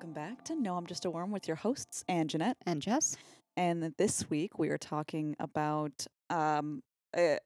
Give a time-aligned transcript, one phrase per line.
[0.00, 2.56] Welcome back to No, I'm Just a Worm with your hosts, Ann Jeanette.
[2.64, 3.18] And Jess?
[3.58, 6.82] And this week we are talking about, um,
[7.14, 7.36] uh,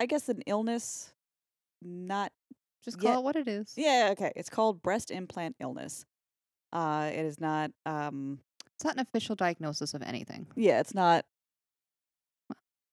[0.00, 1.12] I guess, an illness,
[1.82, 2.32] not
[2.82, 3.74] Just call yet- it what it is.
[3.76, 4.32] Yeah, okay.
[4.36, 6.06] It's called breast implant illness.
[6.72, 8.40] Uh, it is not, um,
[8.74, 10.46] It's not an official diagnosis of anything.
[10.56, 11.26] yeah, it's not.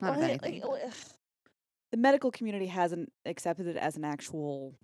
[0.02, 0.62] Not of well, it- anything.
[0.62, 0.94] like,
[1.92, 4.76] The medical community hasn't accepted it as an actual.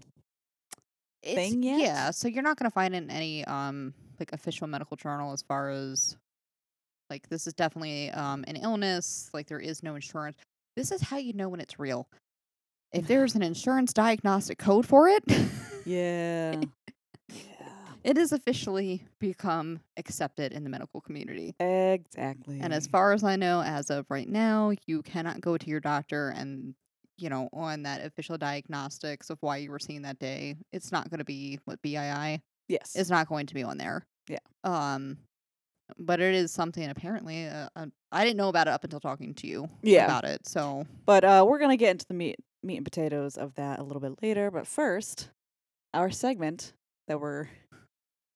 [1.21, 1.81] It's- thing yet?
[1.81, 5.33] Yeah, so you're not going to find it in any um like official medical journal
[5.33, 6.15] as far as
[7.09, 10.37] like this is definitely um an illness, like there is no insurance.
[10.77, 12.07] This is how you know when it's real.
[12.93, 15.23] If there's an insurance diagnostic code for it,
[15.85, 16.61] Yeah.
[17.29, 17.35] yeah.
[18.03, 21.55] it has officially become accepted in the medical community.
[21.59, 22.59] Exactly.
[22.61, 25.79] And as far as I know, as of right now, you cannot go to your
[25.79, 26.75] doctor and,
[27.17, 30.57] you know, on that official diagnostics of why you were seen that day.
[30.73, 32.95] It's not going to be what BII yes.
[32.95, 34.05] is not going to be on there.
[34.31, 34.39] Yeah.
[34.63, 35.17] Um,
[35.97, 39.33] but it is something apparently uh, uh, I didn't know about it up until talking
[39.35, 40.05] to you yeah.
[40.05, 40.47] about it.
[40.47, 43.83] So, but uh, we're gonna get into the meat meat and potatoes of that a
[43.83, 44.51] little bit later.
[44.51, 45.29] But first,
[45.93, 46.73] our segment
[47.07, 47.47] that we're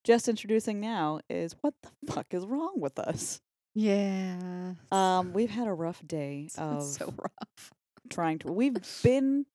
[0.04, 3.42] just introducing now is what the fuck is wrong with us?
[3.74, 4.74] Yeah.
[4.92, 7.74] Um, we've had a rough day of so rough
[8.10, 8.52] trying to.
[8.52, 9.46] We've been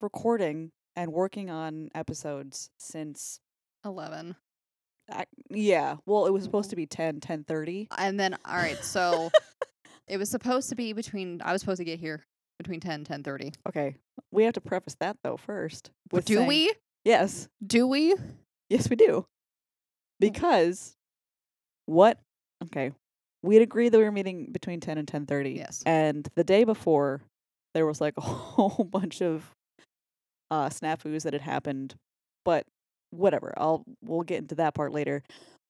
[0.00, 3.40] recording and working on episodes since
[3.84, 4.36] 11
[5.50, 5.96] yeah.
[6.06, 6.82] Well, it was supposed to mm-hmm.
[6.82, 7.88] be 10, 10.30.
[7.98, 9.30] And then, all right, so
[10.08, 12.24] it was supposed to be between, I was supposed to get here
[12.58, 13.54] between 10 10.30.
[13.68, 13.96] Okay.
[14.30, 15.90] We have to preface that, though, first.
[16.10, 16.72] Do saying, we?
[17.04, 17.48] Yes.
[17.66, 18.14] Do we?
[18.70, 19.08] Yes, we do.
[19.08, 19.24] Mm.
[20.20, 20.96] Because
[21.86, 22.18] what?
[22.64, 22.92] Okay.
[23.42, 25.56] We had agreed that we were meeting between 10 and 10.30.
[25.56, 25.82] Yes.
[25.84, 27.22] And the day before,
[27.74, 29.54] there was like a whole bunch of
[30.50, 31.94] uh, snafus that had happened,
[32.44, 32.66] but
[33.12, 33.54] whatever.
[33.56, 35.22] I'll we'll get into that part later.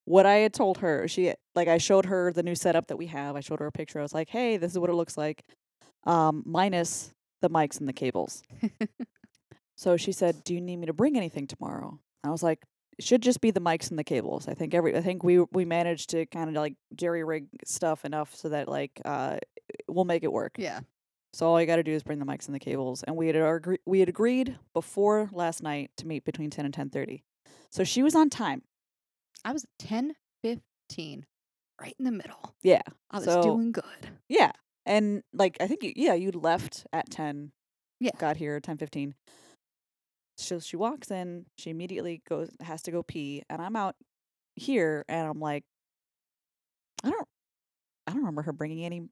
[0.05, 3.07] What I had told her, she like I showed her the new setup that we
[3.07, 3.37] have.
[3.37, 3.99] I showed her a picture.
[3.99, 5.45] I was like, "Hey, this is what it looks like,
[6.05, 8.43] um, minus the mics and the cables."
[9.77, 12.61] So she said, "Do you need me to bring anything tomorrow?" I was like,
[12.99, 15.41] "It should just be the mics and the cables." I think every I think we
[15.53, 19.39] we managed to kind of like jerry rig stuff enough so that like uh
[19.89, 20.53] we'll make it work.
[20.59, 20.81] Yeah.
[21.35, 23.03] So all you got to do is bring the mics and the cables.
[23.05, 26.75] And we had agree- we had agreed before last night to meet between 10 and
[26.75, 27.23] 10:30.
[27.73, 28.63] So she was on time.
[29.45, 31.27] I was 10, 15,
[31.81, 32.55] right in the middle.
[32.63, 32.83] Yeah.
[33.11, 34.11] I was So- doing good.
[34.29, 34.53] Yeah.
[34.85, 37.53] And like I think you, yeah, you left at 10.
[38.01, 38.11] Yeah.
[38.19, 39.15] Got here at 10:15.
[40.37, 43.95] So she walks in, she immediately goes has to go pee, and I'm out
[44.57, 45.65] here and I'm like
[47.05, 47.29] I don't
[48.07, 49.03] I don't remember her bringing any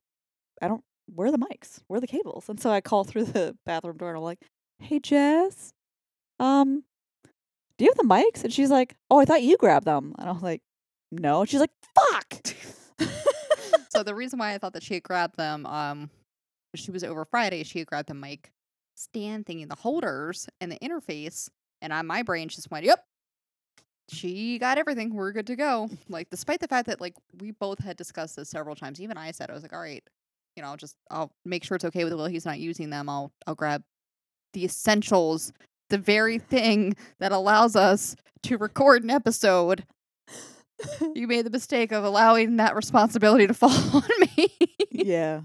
[0.60, 1.80] I don't where are the mics?
[1.86, 2.48] Where are the cables?
[2.48, 4.40] And so I call through the bathroom door and I'm like,
[4.80, 5.72] "Hey Jess,
[6.40, 6.84] um
[7.80, 10.28] do you have the mics?" And she's like, "Oh, I thought you grabbed them." And
[10.28, 10.60] I was like,
[11.10, 12.54] "No." She's like, "Fuck."
[13.90, 16.10] so the reason why I thought that she had grabbed them, um,
[16.74, 17.62] she was over Friday.
[17.64, 18.52] She had grabbed the mic
[18.96, 21.48] stand thingy, the holders, and the interface,
[21.80, 23.02] and on my brain just went, "Yep,
[24.10, 25.14] she got everything.
[25.14, 28.50] We're good to go." Like, despite the fact that like we both had discussed this
[28.50, 30.06] several times, even I said I was like, "All right,
[30.54, 32.26] you know, I'll just I'll make sure it's okay with Will.
[32.26, 33.08] He's not using them.
[33.08, 33.82] I'll I'll grab
[34.52, 35.54] the essentials."
[35.90, 39.84] The very thing that allows us to record an episode
[41.14, 44.02] you made the mistake of allowing that responsibility to fall on
[44.36, 44.48] me.
[44.90, 45.42] yeah.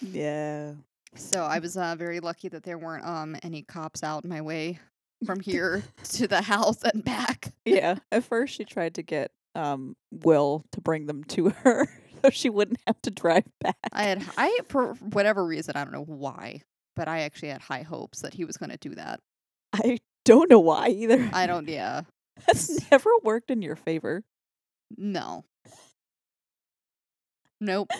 [0.00, 0.72] Yeah.
[1.14, 4.78] so I was uh, very lucky that there weren't um any cops out my way
[5.24, 5.82] from here
[6.14, 7.52] to the house and back.
[7.64, 7.98] Yeah.
[8.10, 11.88] At first, she tried to get um Will to bring them to her
[12.22, 13.76] so she wouldn't have to drive back.
[13.92, 16.62] I had I for whatever reason I don't know why,
[16.96, 19.20] but I actually had high hopes that he was going to do that.
[19.74, 21.28] I don't know why either.
[21.34, 21.68] I don't.
[21.68, 22.02] Yeah,
[22.46, 24.22] That's never worked in your favor.
[24.96, 25.44] no,
[27.60, 27.90] nope.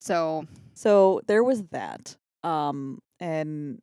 [0.00, 0.44] So
[0.74, 2.16] So there was that.
[2.42, 3.80] Um and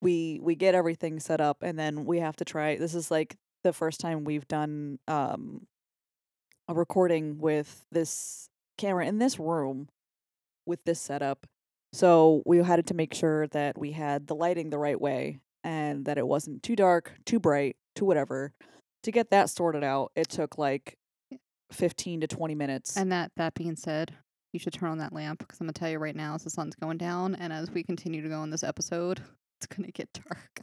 [0.00, 3.36] we we get everything set up and then we have to try this is like
[3.64, 5.66] the first time we've done um
[6.68, 9.88] a recording with this camera in this room
[10.66, 11.46] with this setup.
[11.92, 16.04] So we had to make sure that we had the lighting the right way and
[16.06, 18.52] that it wasn't too dark, too bright, too whatever.
[19.04, 20.96] To get that sorted out, it took like
[21.72, 22.96] 15 to 20 minutes.
[22.96, 24.14] and that that being said.
[24.54, 26.50] You should turn on that lamp because I'm gonna tell you right now, as the
[26.50, 29.20] sun's going down, and as we continue to go in this episode,
[29.60, 30.62] it's gonna get dark.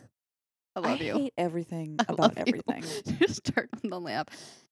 [0.76, 1.14] I love you.
[1.14, 2.84] hate everything I about everything.
[3.20, 4.32] Just turn on the lamp.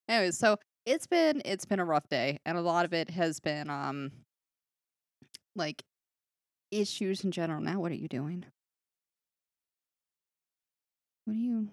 [0.10, 3.40] Anyways, so it's been it's been a rough day, and a lot of it has
[3.40, 4.12] been um
[5.56, 5.84] like
[6.72, 7.62] issues in general.
[7.62, 8.46] Now, what are you doing?
[11.26, 11.70] What are you?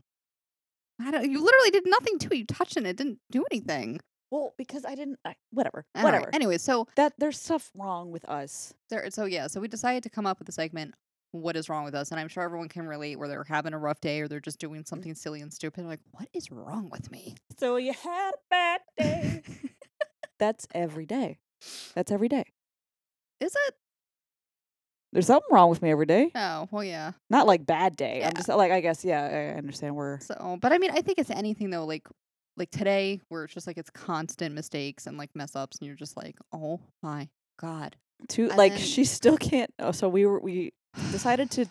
[1.01, 1.31] I don't.
[1.31, 2.37] You literally did nothing to it.
[2.39, 2.87] You touched it.
[2.87, 4.01] It didn't do anything.
[4.31, 5.19] Well, because I didn't.
[5.25, 5.85] I, whatever.
[5.95, 6.31] All right, whatever.
[6.33, 8.75] Anyway, so That there's stuff wrong with us.
[8.91, 10.95] there so yeah, so we decided to come up with a segment
[11.33, 12.11] what is wrong with us?
[12.11, 14.59] And I'm sure everyone can relate where they're having a rough day or they're just
[14.59, 14.89] doing mm.
[14.89, 15.85] something silly and stupid.
[15.85, 17.37] Like, what is wrong with me?
[17.59, 19.43] So you had a bad day.
[20.39, 21.39] That's every day.
[21.95, 22.45] That's every day.
[23.41, 23.75] is it?
[25.13, 26.31] There's something wrong with me every day.
[26.35, 27.13] Oh, well, yeah.
[27.31, 28.19] Not like bad day.
[28.21, 28.29] Yeah.
[28.29, 29.23] I'm just uh, like I guess yeah.
[29.55, 30.21] I understand where.
[30.23, 32.07] So, but I mean, I think it's anything though, like
[32.57, 35.97] like today, where it's just like it's constant mistakes and like mess ups, and you're
[35.97, 37.29] just like, oh my
[37.59, 37.97] god.
[38.29, 40.73] to And like then- she still can't oh, so we were we
[41.11, 41.67] decided to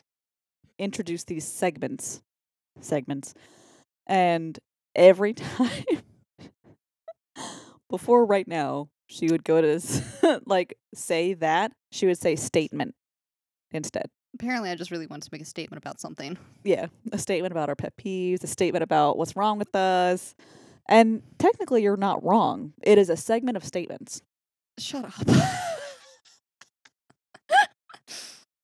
[0.77, 2.21] introduce these segments
[2.79, 3.33] segments
[4.07, 4.57] and
[4.95, 5.83] every time
[7.89, 12.95] before right now she would go to like say that she would say statement
[13.71, 16.37] instead Apparently, I just really wanted to make a statement about something.
[16.63, 20.35] yeah a statement about our pet peeves a statement about what's wrong with us
[20.87, 24.21] and technically you're not wrong it is a segment of statements
[24.79, 25.13] Shut up.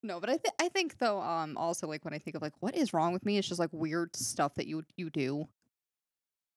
[0.03, 2.53] no, but I think I think though, um, also like when I think of like
[2.59, 5.47] what is wrong with me, it's just like weird stuff that you you do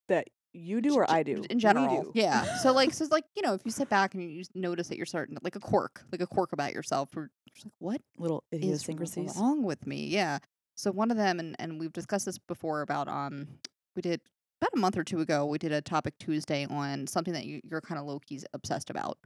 [0.08, 2.04] that you do or i do in general.
[2.04, 2.12] do.
[2.14, 2.56] Yeah.
[2.58, 4.96] So like so it's like you know if you sit back and you notice that
[4.96, 8.44] you're starting like a quirk, like a quirk about yourself, or just like what little
[8.50, 10.06] is idiosyncrasies wrong with me?
[10.06, 10.38] Yeah.
[10.74, 13.48] So one of them, and and we've discussed this before about um
[13.96, 14.20] we did
[14.60, 17.60] about a month or two ago we did a topic Tuesday on something that you,
[17.64, 19.18] you're kind of Loki's obsessed about.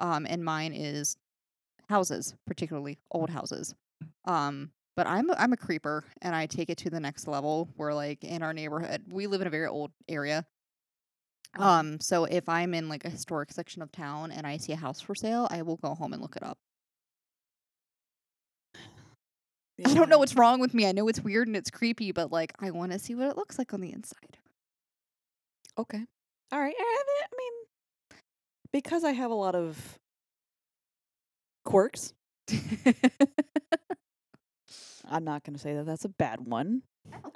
[0.00, 1.16] Um, and mine is
[1.88, 3.74] houses, particularly old houses.
[4.24, 7.68] Um, but I'm a, I'm a creeper, and I take it to the next level.
[7.76, 10.44] Where like in our neighborhood, we live in a very old area.
[11.56, 14.76] Um, so if I'm in like a historic section of town and I see a
[14.76, 16.58] house for sale, I will go home and look it up.
[19.84, 20.86] I don't know what's wrong with me.
[20.86, 23.36] I know it's weird and it's creepy, but like I want to see what it
[23.36, 24.38] looks like on the inside.
[25.78, 26.04] Okay.
[26.52, 26.74] All right.
[26.78, 27.52] I I mean,
[28.72, 29.98] because I have a lot of
[31.64, 32.12] quirks,
[35.08, 36.82] I'm not going to say that that's a bad one.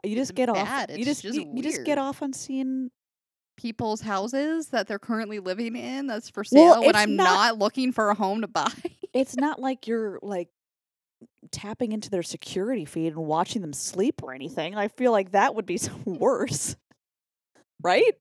[0.05, 0.99] You just get bad, off.
[0.99, 2.91] You just, just you, you just get off on seeing.
[3.59, 7.59] People's houses that they're currently living in that's for sale Well, when I'm not- not
[7.59, 8.73] looking for a home to buy.
[9.13, 10.49] It's not like you're like
[11.51, 14.75] tapping into their security feed and watching them sleep or anything.
[14.75, 16.77] I feel like that would be worse,
[17.83, 18.15] right?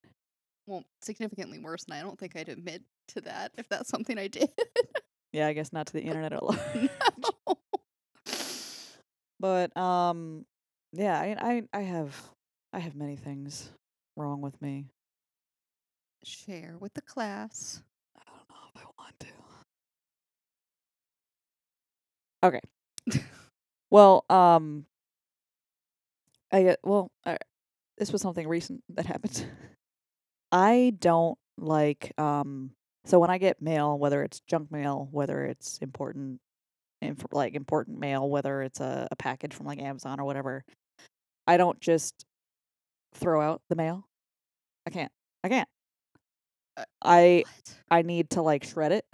[0.68, 4.28] well, significantly worse, and I don't think I'd admit to that if that's something I
[4.28, 4.50] did.
[5.34, 6.60] Yeah, I guess not to the internet at large.
[7.48, 7.58] no.
[9.40, 10.46] But um,
[10.94, 12.16] yeah, I I I have
[12.74, 13.72] I have many things
[14.16, 14.86] wrong with me.
[16.24, 17.82] Share with the class.
[18.16, 19.28] I don't know if I want to.
[22.44, 22.62] Okay.
[23.90, 24.86] Well, um,
[26.52, 27.12] I well.
[27.26, 27.38] Uh,
[27.98, 29.46] this was something recent that happened.
[30.52, 32.72] I don't like um.
[33.06, 36.40] So when I get mail, whether it's junk mail, whether it's important,
[37.02, 40.64] inf- like important mail, whether it's a, a package from like Amazon or whatever,
[41.48, 42.26] I don't just
[43.16, 44.08] throw out the mail.
[44.86, 45.12] I can't.
[45.44, 45.70] I can't.
[47.02, 47.76] I What?
[47.90, 49.06] I need to like shred it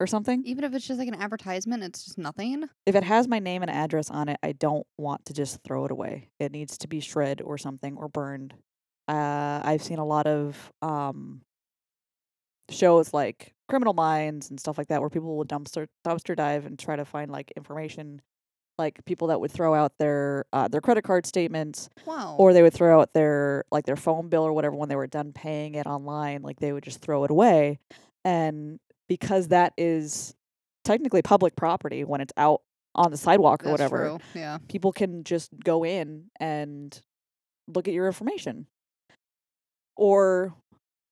[0.00, 0.44] or something.
[0.44, 2.64] Even if it's just like an advertisement, it's just nothing.
[2.86, 5.84] If it has my name and address on it, I don't want to just throw
[5.84, 6.28] it away.
[6.38, 8.54] It needs to be shred or something or burned.
[9.08, 11.40] Uh, I've seen a lot of um,
[12.70, 16.78] shows like Criminal Minds and stuff like that, where people will dumpster dumpster dive and
[16.78, 18.20] try to find like information,
[18.78, 22.36] like people that would throw out their uh, their credit card statements, Wow.
[22.38, 25.06] or they would throw out their like their phone bill or whatever when they were
[25.06, 26.42] done paying it online.
[26.42, 27.78] Like they would just throw it away,
[28.24, 28.78] and
[29.08, 30.34] because that is
[30.84, 32.62] technically public property when it's out
[32.94, 34.40] on the sidewalk or That's whatever, True.
[34.40, 34.58] Yeah.
[34.68, 37.00] people can just go in and
[37.66, 38.66] look at your information.
[39.96, 40.54] Or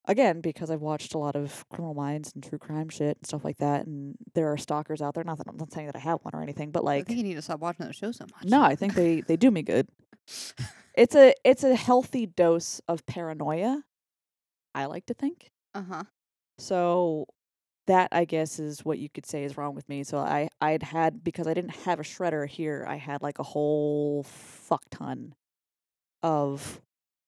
[0.06, 3.44] again, because I've watched a lot of criminal minds and true crime shit and stuff
[3.44, 5.24] like that, and there are stalkers out there.
[5.24, 7.18] Not that I'm not saying that I have one or anything, but I like think
[7.18, 8.44] you need to stop watching those shows so much.
[8.44, 9.88] no, I think they they do me good.
[10.96, 13.82] It's a it's a healthy dose of paranoia.
[14.74, 15.50] I like to think.
[15.74, 16.02] Uh huh.
[16.58, 17.26] So
[17.86, 20.04] that I guess is what you could say is wrong with me.
[20.04, 23.42] So I I'd had because I didn't have a shredder here, I had like a
[23.44, 25.34] whole fuck ton
[26.22, 26.80] of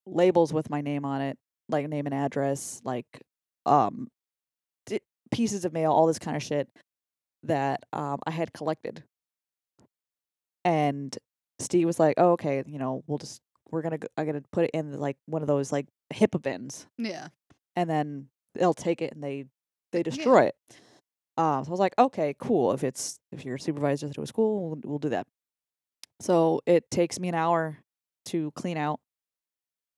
[0.06, 1.38] labels with my name on it,
[1.68, 3.06] like name and address, like
[3.66, 4.08] um
[4.86, 5.00] di-
[5.30, 6.68] pieces of mail, all this kind of shit
[7.44, 9.04] that um I had collected.
[10.64, 11.16] And
[11.58, 14.70] Steve was like, "Oh, okay, you know, we'll just we're gonna I'm gonna put it
[14.74, 17.28] in like one of those like HIPAA bins." Yeah.
[17.76, 19.44] and then they'll take it and they
[19.92, 20.56] they destroy it.
[21.36, 22.72] Um, so I was like, okay, cool.
[22.72, 25.26] If it's if your supervisor to a school, we'll, we'll do that.
[26.20, 27.78] So it takes me an hour
[28.26, 29.00] to clean out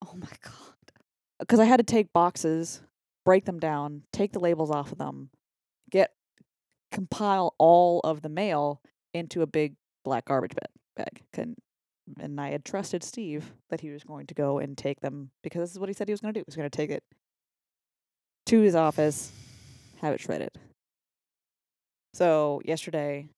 [0.03, 0.93] Oh my god.
[1.39, 2.83] because I had to take boxes
[3.25, 5.31] break them down, take the labels off of them,
[5.91, 6.11] get
[6.91, 8.81] compile all of the mail
[9.15, 10.55] into a big black garbage
[10.97, 11.23] bag.
[11.37, 11.55] bag.
[12.19, 15.61] And I had trusted Steve that he was going to go and take them because
[15.61, 16.43] this is what he said he was going to do.
[16.43, 17.05] He was going to take it
[18.47, 19.31] to his office,
[20.01, 20.51] have it shredded.
[22.15, 23.29] So yesterday,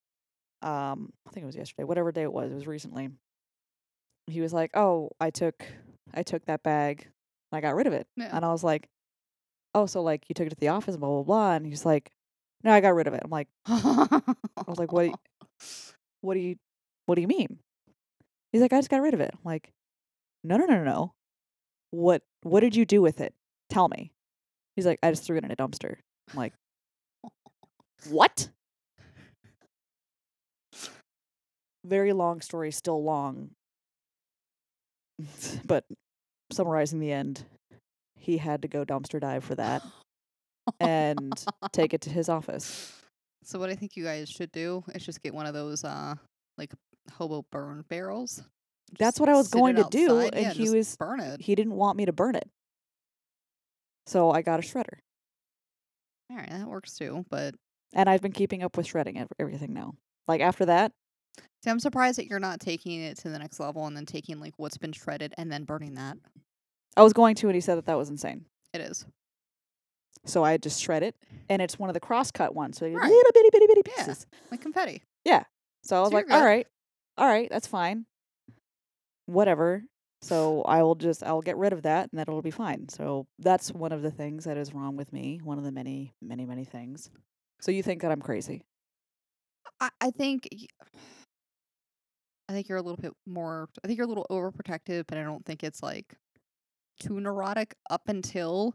[0.62, 3.10] um, I think it was yesterday, whatever day it was, it was recently.
[4.28, 5.64] He was like, "Oh, I took,
[6.14, 8.30] I took that bag, and I got rid of it," Yeah.
[8.34, 8.88] and I was like,
[9.74, 12.12] "Oh, so like you took it to the office, blah blah blah," and he's like,
[12.62, 14.20] "No, I got rid of it." I'm like, I
[14.66, 15.14] was like, "What do
[16.20, 16.56] "What do you,
[17.06, 17.58] what do you mean?"
[18.52, 19.72] He's like, "I just got rid of it." I'm like,
[20.44, 21.14] "No, no, no, no, no.
[21.90, 23.34] What, what did you do with it?
[23.68, 24.12] Tell me."
[24.76, 25.96] He's like, "I just threw it in a dumpster."
[26.30, 26.54] I'm like,
[28.08, 28.48] "What?"
[31.84, 33.50] Very long story, still long.
[35.64, 35.84] but
[36.52, 37.44] summarizing the end,
[38.16, 39.82] he had to go dumpster dive for that
[40.80, 42.92] and take it to his office.
[43.44, 46.14] So what I think you guys should do is just get one of those uh
[46.58, 46.72] like
[47.12, 48.42] hobo burn barrels.
[48.98, 51.40] That's what I was going to do, outside, and yeah, he was burn it.
[51.40, 52.48] he didn't want me to burn it.
[54.06, 54.98] So I got a shredder.
[56.30, 57.24] All right, that works too.
[57.30, 57.54] But
[57.94, 59.94] And I've been keeping up with shredding everything now.
[60.28, 60.92] Like after that,
[61.62, 64.38] see, I'm surprised that you're not taking it to the next level and then taking
[64.40, 66.16] like what's been shredded and then burning that.
[66.96, 68.44] I was going to, and he said that that was insane.
[68.72, 69.04] It is.
[70.24, 71.16] So I just shred it,
[71.48, 72.94] and it's one of the cross-cut ones, so Right.
[72.94, 74.04] little bitty bitty bitty Yeah.
[74.04, 74.26] pieces.
[74.50, 75.02] Like confetti.
[75.24, 75.44] Yeah.
[75.82, 76.66] So I was So like, all right,
[77.18, 78.06] all right, that's fine.
[79.26, 79.84] Whatever.
[80.22, 82.88] So I will just I'll get rid of that, and that'll be fine.
[82.88, 85.40] So that's one of the things that is wrong with me.
[85.42, 87.10] One of the many, many, many things.
[87.60, 88.62] So you think that I'm crazy?
[89.80, 90.48] I, I think
[92.48, 95.24] I think you're a little bit more I think you're a little overprotective, but I
[95.24, 96.14] don't think it's like
[97.00, 98.74] too neurotic up until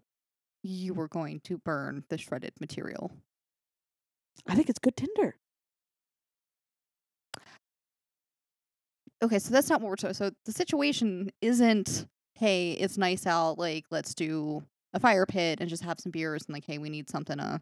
[0.63, 3.11] you were going to burn the shredded material.
[4.47, 5.37] I think it's good Tinder.
[9.23, 10.13] Okay, so that's not what we're talking.
[10.13, 12.05] So the situation isn't,
[12.35, 16.43] hey, it's nice out, like let's do a fire pit and just have some beers
[16.45, 17.59] and like, hey, we need something to,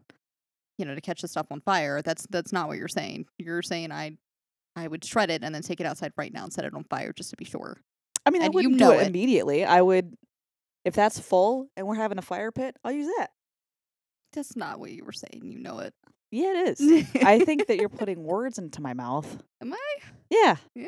[0.78, 2.02] you know, to catch the stuff on fire.
[2.02, 3.26] That's that's not what you're saying.
[3.38, 4.18] You're saying I,
[4.76, 6.84] I would shred it and then take it outside right now and set it on
[6.84, 7.78] fire just to be sure.
[8.26, 9.06] I mean, I And you wouldn't know do it, it.
[9.08, 9.64] immediately.
[9.64, 10.14] I would,
[10.84, 13.30] if that's full and we're having a fire pit, I'll use that.
[14.34, 15.42] That's not what you were saying.
[15.44, 15.94] You know it.
[16.30, 17.06] Yeah, it is.
[17.22, 19.42] I think that you're putting words into my mouth.
[19.62, 19.78] Am I?
[20.28, 20.86] Yeah, Yeah.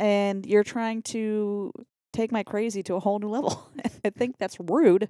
[0.00, 1.72] And you're trying to
[2.12, 3.70] take my crazy to a whole new level.
[4.04, 5.08] I think that's rude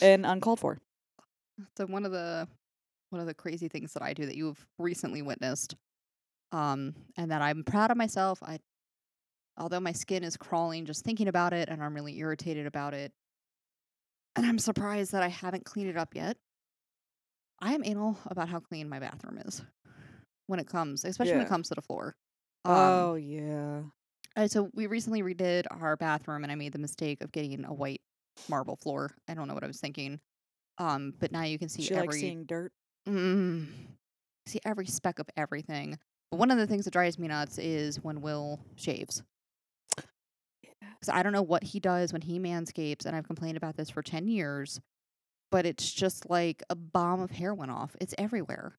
[0.00, 0.78] and uncalled for.
[1.76, 2.48] So one of the
[3.10, 5.76] one of the crazy things that I do that you've recently witnessed,
[6.52, 8.42] um, and that I'm proud of myself.
[8.42, 8.58] I,
[9.56, 13.12] although my skin is crawling just thinking about it, and I'm really irritated about it,
[14.36, 16.36] and I'm surprised that I haven't cleaned it up yet.
[17.60, 19.62] I am anal about how clean my bathroom is
[20.46, 22.14] when it comes, especially when it comes to the floor.
[22.64, 23.82] Um, oh yeah.
[24.36, 27.72] uh, so we recently redid our bathroom, and I made the mistake of getting a
[27.72, 28.00] white
[28.48, 29.14] marble floor.
[29.28, 30.20] I don't know what I was thinking.
[30.78, 32.72] Um, but now you can see She every likes seeing dirt.
[33.08, 33.66] Mm.
[34.46, 35.98] See every speck of everything.
[36.30, 39.22] But one of the things that drives me nuts is when Will shaves.
[39.96, 43.90] Because I don't know what he does when he manscapes, and I've complained about this
[43.90, 44.80] for 10 years,
[45.50, 47.96] but it's just like a bomb of hair went off.
[48.00, 48.74] It's everywhere.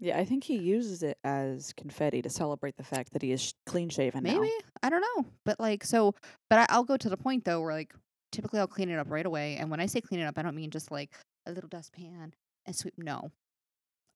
[0.00, 3.40] Yeah, I think he uses it as confetti to celebrate the fact that he is
[3.40, 4.40] sh- clean shaven Maybe.
[4.40, 4.48] now.
[4.82, 5.24] I don't know.
[5.44, 6.14] But like, so,
[6.50, 7.94] but I, I'll go to the point though where like,
[8.32, 9.56] typically I'll clean it up right away.
[9.56, 11.14] And when I say clean it up, I don't mean just like
[11.46, 12.34] a little dustpan
[12.66, 12.94] and sweep.
[12.98, 13.30] No.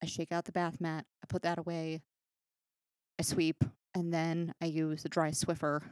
[0.02, 2.02] I shake out the bath mat, I put that away,
[3.18, 5.82] I sweep, and then I use the dry Swiffer.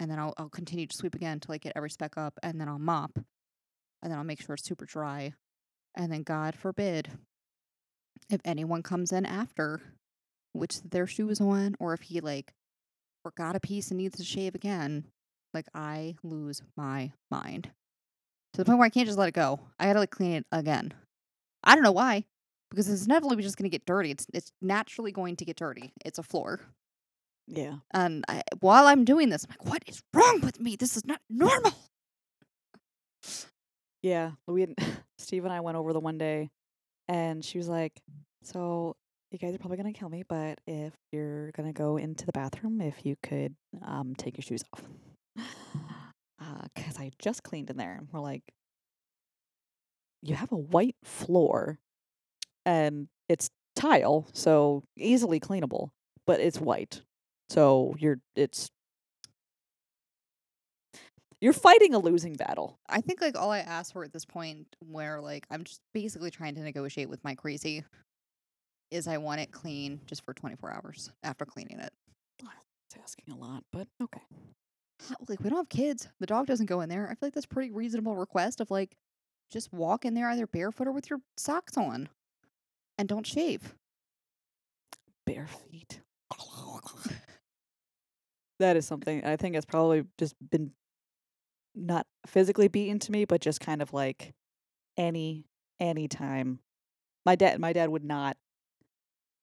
[0.00, 2.38] And then I'll, I'll continue to sweep again until I get every speck up.
[2.42, 3.12] And then I'll mop.
[4.02, 5.34] And then I'll make sure it's super dry.
[5.94, 7.10] And then, God forbid,
[8.28, 9.80] if anyone comes in after,
[10.52, 12.52] which their shoe is on, or if he like
[13.24, 15.04] forgot a piece and needs to shave again,
[15.54, 17.70] like I lose my mind
[18.52, 19.60] to the point where I can't just let it go.
[19.78, 20.92] I gotta like clean it again.
[21.64, 22.24] I don't know why,
[22.70, 24.10] because it's inevitably just gonna get dirty.
[24.10, 25.92] It's it's naturally going to get dirty.
[26.04, 26.60] It's a floor,
[27.48, 27.76] Yeah.
[27.92, 30.76] and I, while I'm doing this, I'm like, what is wrong with me?
[30.76, 31.72] This is not normal.
[34.02, 34.32] Yeah.
[34.46, 34.74] We had,
[35.18, 36.50] Steve and I went over the one day
[37.10, 38.00] and she was like,
[38.44, 38.96] So
[39.32, 42.80] you guys are probably gonna kill me, but if you're gonna go into the bathroom,
[42.82, 44.84] if you could um take your shoes off.
[46.42, 47.96] Uh, 'cause I just cleaned in there.
[47.98, 48.42] And we're like,
[50.22, 51.78] You have a white floor
[52.66, 55.90] and it's tile, so easily cleanable,
[56.26, 57.02] but it's white.
[57.50, 58.70] So you're it's
[61.40, 62.78] You're fighting a losing battle.
[62.88, 66.30] I think like all I asked for at this point, where like I'm just basically
[66.30, 67.84] trying to negotiate with my crazy,
[68.90, 71.92] is I want it clean just for 24 hours after cleaning it.
[72.90, 74.20] It's asking a lot, but okay.
[75.28, 76.08] Like we don't have kids.
[76.18, 77.06] The dog doesn't go in there.
[77.06, 78.96] I feel like that's pretty reasonable request of like
[79.50, 82.08] just walk in there either barefoot or with your socks on,
[82.98, 83.74] and don't shave.
[85.26, 86.00] Bare feet.
[88.58, 90.72] that is something I think has probably just been
[91.74, 94.32] not physically beaten to me, but just kind of like
[94.96, 95.44] any
[95.78, 96.60] any time.
[97.26, 98.36] My dad my dad would not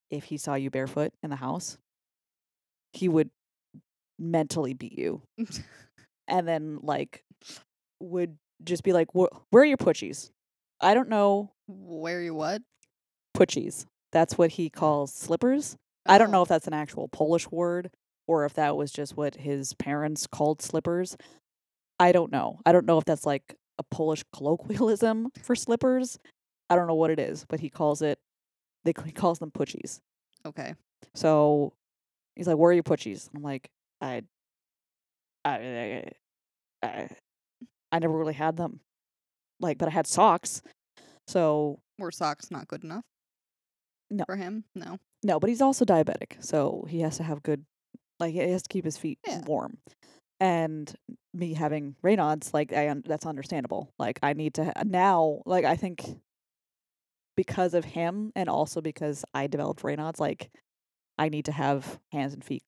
[0.10, 1.78] if he saw you barefoot in the house,
[2.94, 3.30] he would
[4.20, 5.22] mentally beat you.
[6.28, 7.24] and then like
[8.00, 10.32] would just be like, "Where are your putchies?"
[10.80, 12.62] I don't know Where you what?
[13.34, 13.86] putchies.
[14.12, 15.76] That's what he calls slippers.
[16.06, 16.32] I don't oh.
[16.32, 17.92] know Oh, if that's an actual Polish word
[18.28, 21.18] or if that was just what his parents called slippers.
[22.00, 22.60] I don't know.
[22.66, 26.20] I don't know if that's like a Polish colloquialism for slippers.
[26.70, 28.20] I don't know what it is, but he calls it.
[28.84, 30.02] They he calls them putchies.
[30.46, 30.76] Okay.
[31.16, 31.74] So
[32.36, 33.70] he's like, "Where are your putchies?" I'm like,
[34.02, 34.24] "I,
[35.46, 36.04] I,
[36.84, 37.10] I,
[37.92, 38.82] I, never really had them.
[39.60, 40.62] Like, but I had socks.
[41.28, 43.04] So Were socks not good enough?
[44.10, 44.24] No.
[44.26, 44.64] For him?
[44.76, 45.00] No.
[45.24, 47.66] no, but he's also diabetic, so he has to have good,
[48.20, 49.42] like, he has to keep his feet Yeah.
[49.46, 49.78] warm.
[50.40, 50.94] And
[51.34, 53.92] me having Raynaud's, like, I un- that's understandable.
[53.98, 56.04] Like, I need to ha- now, like, I think
[57.36, 60.52] because of him and also because I developed Raynaud's, like,
[61.18, 62.64] I need to have hands and feet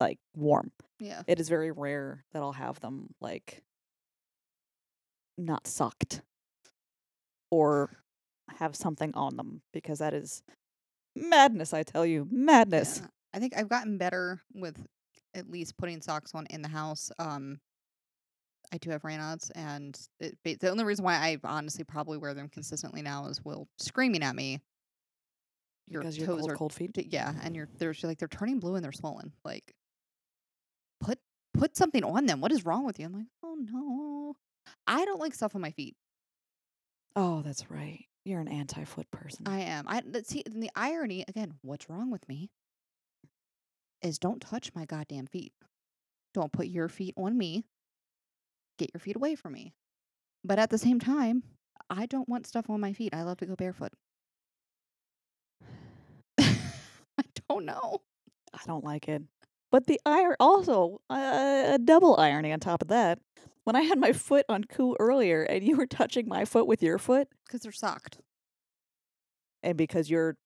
[0.00, 0.72] like warm.
[0.98, 1.22] Yeah.
[1.26, 3.62] It is very rare that I'll have them like
[5.38, 6.22] not sucked
[7.50, 7.90] or
[8.58, 10.42] have something on them because that is
[11.14, 12.26] madness, I tell you.
[12.30, 13.00] Madness.
[13.02, 13.08] Yeah.
[13.34, 14.86] I think I've gotten better with
[15.34, 17.10] at least putting socks on in the house.
[17.18, 17.60] Um,
[18.72, 22.48] I do have Raynaud's, and it, the only reason why I honestly probably wear them
[22.48, 24.60] consistently now is Will screaming at me.
[25.88, 26.96] Your because toes cold, are cold feet.
[27.10, 29.32] yeah, and you're they're like they're turning blue and they're swollen.
[29.44, 29.74] Like,
[31.00, 31.18] put
[31.52, 32.40] put something on them.
[32.40, 33.06] What is wrong with you?
[33.06, 34.36] I'm like, oh no,
[34.86, 35.96] I don't like stuff on my feet.
[37.16, 38.04] Oh, that's right.
[38.24, 39.48] You're an anti foot person.
[39.48, 39.86] I am.
[39.88, 41.54] I see the irony again.
[41.62, 42.50] What's wrong with me?
[44.02, 45.52] Is don't touch my goddamn feet.
[46.32, 47.64] Don't put your feet on me.
[48.78, 49.74] Get your feet away from me.
[50.44, 51.42] But at the same time,
[51.90, 53.12] I don't want stuff on my feet.
[53.14, 53.92] I love to go barefoot.
[56.38, 57.98] I don't know.
[58.54, 59.22] I don't like it.
[59.70, 63.18] But the iron also uh, a double irony on top of that.
[63.64, 66.82] When I had my foot on Koo earlier and you were touching my foot with
[66.82, 68.18] your foot, Because they're socked.
[69.62, 70.36] and because your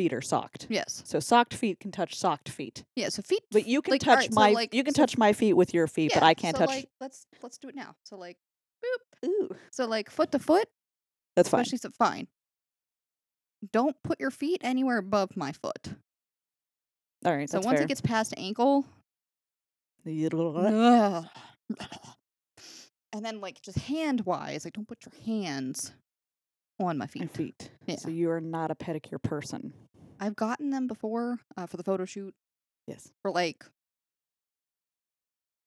[0.00, 0.66] feet are socked.
[0.70, 1.02] Yes.
[1.04, 2.84] So socked feet can touch socked feet.
[2.96, 3.10] Yeah.
[3.10, 3.42] So feet.
[3.50, 5.52] But you can Like, touch alright, so, my like- you can so- touch my feet
[5.52, 7.96] with your feet, but I can't so, touch Like, let's let's do it now.
[8.04, 8.38] So like,
[8.82, 9.28] boop.
[9.28, 9.50] Ooh.
[9.70, 10.66] so like foot to foot.
[11.36, 11.60] That's fine.
[11.60, 12.28] Especially so fine.
[13.74, 15.88] Don't put your feet anywhere above my foot.
[17.26, 17.82] All right, So once fair.
[17.82, 18.86] it gets past ankle.
[20.06, 21.26] Ugh.
[23.12, 25.92] and then like just hand wise, like don't put your hands
[26.80, 27.20] on my feet.
[27.20, 27.70] my feet.
[27.86, 27.96] Yeah.
[27.96, 29.74] So you are not a pedicure person.
[30.20, 32.34] I've gotten them before uh, for the photo shoot
[32.86, 33.10] Yes.
[33.22, 33.64] for like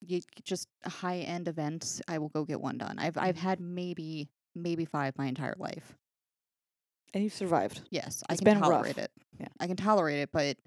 [0.05, 2.01] you just high end events.
[2.07, 2.99] I will go get one done.
[2.99, 3.47] I've I've Mm-hmm.
[3.47, 5.97] had maybe maybe five my entire life.
[7.13, 7.81] And you've survived.
[7.91, 8.71] Yes, It's I can been rough.
[8.71, 9.11] tolerate it.
[9.39, 9.47] Yeah.
[9.59, 10.57] I can tolerate it, but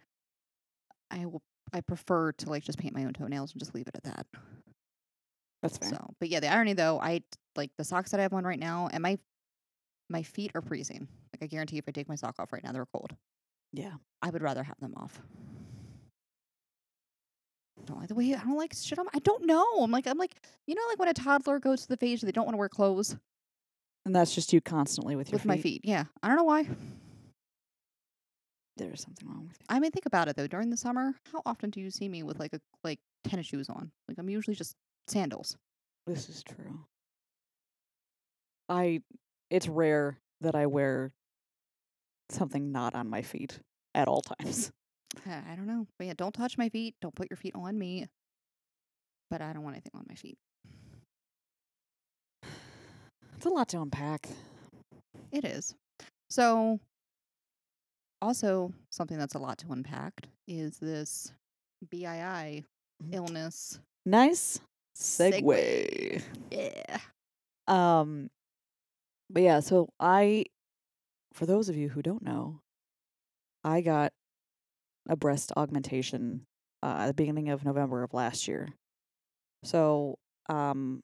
[1.10, 1.42] I will.
[1.72, 4.26] I prefer to like just paint my own toenails and just leave it at that.
[5.62, 5.88] That's fair.
[5.90, 7.22] So, but yeah, the irony though, I
[7.56, 9.18] like the socks that I have on right now, and my
[10.08, 11.08] my feet are freezing.
[11.34, 13.14] Like I guarantee, if I take my sock off right now, they're cold.
[13.76, 13.94] Yeah.
[14.22, 15.20] I would rather have them off.
[17.78, 19.06] I Don't like the way I don't like shit on.
[19.14, 19.66] I don't know.
[19.82, 20.32] I'm like I'm like
[20.66, 22.68] you know like when a toddler goes to the phase they don't want to wear
[22.68, 23.16] clothes
[24.04, 25.82] And that's just you constantly with your with my feet.
[25.84, 26.66] Yeah, I don't know why.
[28.78, 29.66] There's something wrong with you.
[29.68, 30.46] I mean, think about it though.
[30.46, 33.68] During the summer, how often do you see me with like a like tennis shoes
[33.68, 33.90] on?
[34.08, 34.74] Like I'm usually just
[35.06, 35.56] sandals.
[36.06, 36.80] This is true.
[38.68, 39.02] I
[39.50, 41.12] it's rare that I wear
[42.30, 43.58] something not on my feet
[43.94, 44.72] at all times.
[45.26, 45.86] I I don't know.
[45.98, 46.94] But yeah, don't touch my feet.
[47.00, 48.06] Don't put your feet on me.
[49.30, 50.38] But I don't want anything on my feet.
[53.36, 54.28] It's a lot to unpack.
[55.32, 55.74] It is.
[56.30, 56.80] So,
[58.22, 60.14] also something that's a lot to unpack
[60.48, 61.32] is this
[61.90, 62.64] BII
[63.02, 63.12] Mhm.
[63.14, 63.78] illness.
[64.06, 64.60] Nice
[64.96, 65.42] Segue.
[65.42, 66.22] segue.
[66.50, 66.98] Yeah.
[67.68, 68.30] Um
[69.28, 70.46] but yeah, so I
[71.36, 72.62] for those of you who don't know,
[73.62, 74.12] I got
[75.08, 76.46] a breast augmentation
[76.82, 78.70] uh, at the beginning of November of last year.
[79.62, 80.18] So
[80.48, 81.02] um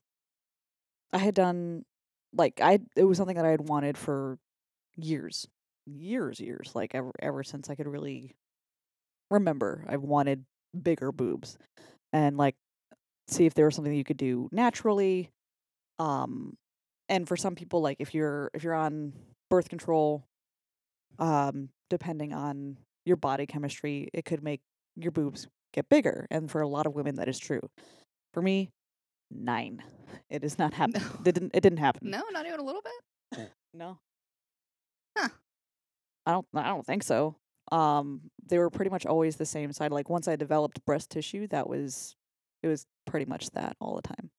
[1.12, 1.84] I had done
[2.32, 4.38] like I it was something that I had wanted for
[4.96, 5.46] years.
[5.86, 6.72] Years, years.
[6.74, 8.34] Like ever ever since I could really
[9.30, 9.84] remember.
[9.88, 10.44] I wanted
[10.80, 11.58] bigger boobs.
[12.12, 12.56] And like
[13.28, 15.30] see if there was something you could do naturally.
[15.98, 16.56] Um
[17.08, 19.12] and for some people like if you're if you're on
[19.52, 20.24] birth control
[21.18, 24.62] um depending on your body chemistry, it could make
[24.96, 26.26] your boobs get bigger.
[26.30, 27.60] And for a lot of women that is true.
[28.32, 28.70] For me,
[29.30, 29.82] 9.
[30.30, 31.02] It is not happening.
[31.12, 31.20] No.
[31.26, 32.08] It didn't it didn't happen.
[32.08, 33.50] No, not even a little bit.
[33.74, 33.98] No.
[35.18, 35.28] Huh.
[36.24, 37.36] I don't I don't think so.
[37.70, 39.92] Um they were pretty much always the same side.
[39.92, 42.16] Like once I developed breast tissue, that was
[42.62, 44.30] it was pretty much that all the time.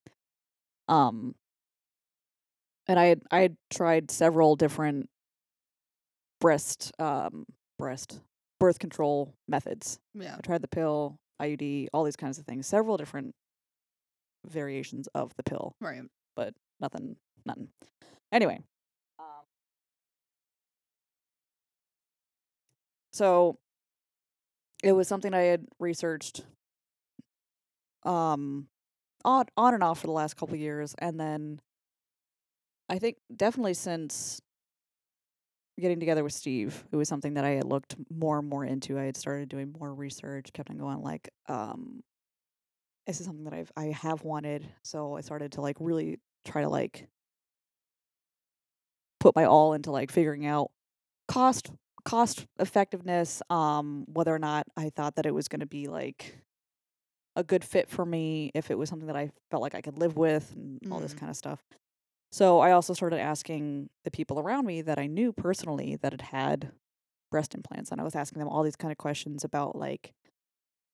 [0.88, 1.36] Um
[2.88, 5.10] and I had I had tried several different
[6.40, 7.46] breast um
[7.78, 8.20] breast
[8.60, 10.00] birth control methods.
[10.14, 10.36] Yeah.
[10.38, 12.66] I tried the pill, IUD, all these kinds of things.
[12.68, 13.36] Several different
[14.46, 16.04] variations of the pill Right.
[16.36, 17.16] but nothing,
[17.46, 17.70] nothing.
[18.32, 18.60] Anyway,
[19.20, 19.26] um,
[23.12, 23.58] so
[24.84, 26.42] it was something I had researched,
[28.04, 28.68] um,
[29.24, 31.62] on on and off for the last couple of years, and then
[32.94, 34.40] I think definitely since
[35.80, 39.00] getting together with Steve, it was something that I had looked more and more into.
[39.00, 42.04] I had started doing more research, kept on going like, um,
[43.08, 44.68] this is something that I've I have wanted.
[44.84, 47.08] So I started to like really try to like
[49.20, 50.72] put my all into like figuring out
[51.28, 51.72] cost
[52.06, 56.44] cost effectiveness, um, whether or not I thought that it was gonna be like
[57.36, 59.98] a good fit for me, if it was something that I felt like I could
[59.98, 61.20] live with and all this Mhm.
[61.20, 61.64] kind of stuff.
[62.34, 66.22] So I also started asking the people around me that I knew personally that had
[66.22, 66.72] had
[67.30, 70.14] breast implants, and I was asking them all these kind of questions about like,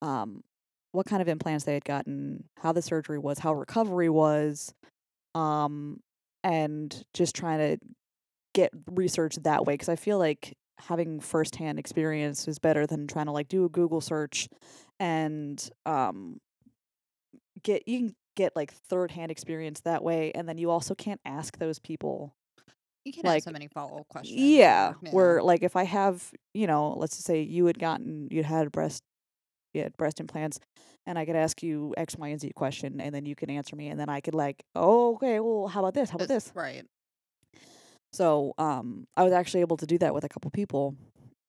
[0.02, 0.44] um,
[0.92, 4.74] what kind of implants they had gotten, how the surgery was, how recovery was,
[5.34, 6.00] um,
[6.44, 7.86] and just trying to
[8.54, 13.26] get research that way because I feel like having firsthand experience is better than trying
[13.26, 14.48] to like do a Google search
[14.98, 16.38] and um
[17.62, 21.20] get you can get like third hand experience that way and then you also can't
[21.24, 22.34] ask those people
[23.04, 24.38] You can Like, ask so many follow up questions.
[24.40, 28.28] yeah, or- where like if I have, you know, let's just say you had gotten
[28.30, 29.02] you had breast
[29.74, 30.58] you had breast implants
[31.06, 33.74] and I could ask you X, Y, and Z question and then you can answer
[33.76, 36.10] me and then I could like, oh, okay, well, how about this?
[36.10, 36.52] How about It's- this?
[36.54, 36.84] Right.
[38.12, 40.94] So um I was actually able to do that with a couple people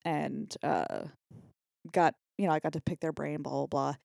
[0.05, 1.05] and uh
[1.91, 3.95] got you know, I got to pick their brain, blah blah blah.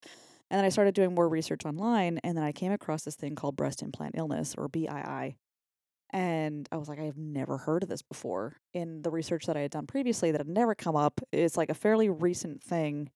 [0.51, 3.35] And then I started doing more research online and then I came across this thing
[3.35, 5.37] called breast implant illness or BII.
[6.13, 8.57] And I was like, I have never heard of this before.
[8.73, 11.69] In the research that I had done previously that had never come up, it's like
[11.69, 13.11] a fairly recent thing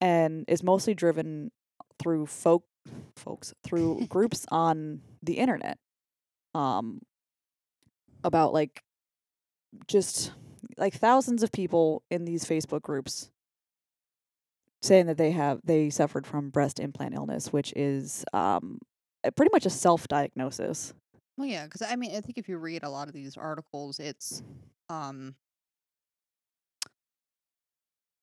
[0.00, 1.52] and is mostly driven
[1.98, 2.64] through folk
[3.16, 5.78] folks through groups on the internet.
[6.54, 7.00] Um
[8.24, 8.82] about like
[9.86, 10.32] just
[10.78, 13.30] like thousands of people in these Facebook groups
[14.86, 18.78] saying that they have they suffered from breast implant illness, which is um
[19.36, 20.94] pretty much a self diagnosis.
[21.36, 23.98] Well, yeah, because I mean, I think if you read a lot of these articles,
[23.98, 24.42] it's
[24.88, 25.34] um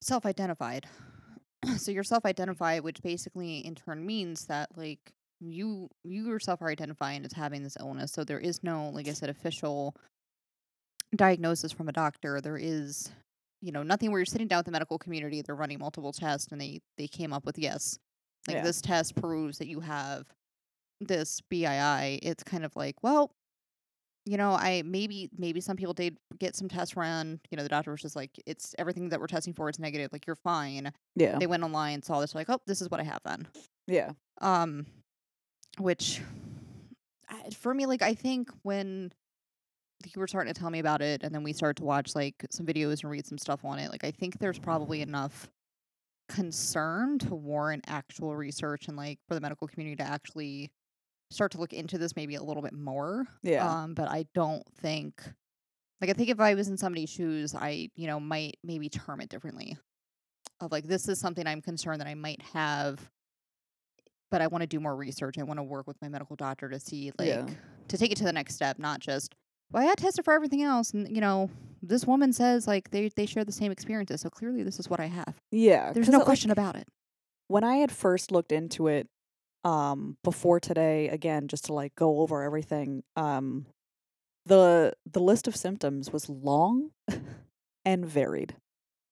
[0.01, 0.87] self-identified.
[1.77, 7.23] so you're self-identified, which basically in turn means that like you you yourself are identifying
[7.25, 8.11] as having this illness.
[8.11, 9.95] So there is no, like I said, official
[11.15, 12.41] diagnosis from a doctor.
[12.41, 13.11] There is,
[13.63, 15.41] you know, nothing where you're sitting down with the medical community.
[15.41, 17.97] They're running multiple tests, and they they came up with yes,
[18.47, 18.63] like Yeah.
[18.63, 20.25] this test proves that you have
[20.99, 22.19] this BII.
[22.21, 23.31] It's kind of like, well,
[24.25, 27.39] you know, I maybe maybe some people did get some tests run.
[27.51, 30.09] You know, the doctor was just like, it's everything that we're testing for is negative.
[30.11, 30.91] Like you're fine.
[31.15, 31.37] Yeah.
[31.39, 33.47] They went online, saw this, like, oh, this is what I have then.
[33.87, 34.11] Yeah.
[34.41, 34.85] Um,
[35.77, 36.21] which
[37.29, 39.11] I- for me, like, I think when
[40.07, 42.35] you were starting to tell me about it, and then we started to watch like
[42.51, 45.49] some videos and read some stuff on it, like, I think there's probably enough
[46.29, 50.71] concern to warrant actual research and like for the medical community to actually
[51.29, 53.25] start to look into this maybe a little bit more.
[53.41, 53.69] Yeah.
[53.69, 55.21] Um, but I don't think
[56.01, 59.21] like I think if I was in somebody's shoes, I, you know, might maybe term
[59.21, 59.77] it differently.
[60.61, 63.09] Of like this is something I'm concerned that I might have
[64.31, 65.37] but I want to do more research.
[65.37, 67.47] I want to work with my medical doctor to see like Yeah.
[67.89, 69.35] to take it to the next step, not just
[69.73, 71.49] well, I got tested for everything else and you know,
[71.81, 74.99] this woman says like they they share the same experiences, so clearly this is what
[74.99, 75.35] I have.
[75.51, 75.91] Yeah.
[75.91, 76.87] there's no it, like, question about it.
[77.47, 79.07] when I had first looked into it
[79.65, 83.65] um before today again just to like go over everything um
[84.45, 86.89] the the list of symptoms was long
[87.85, 88.55] and varied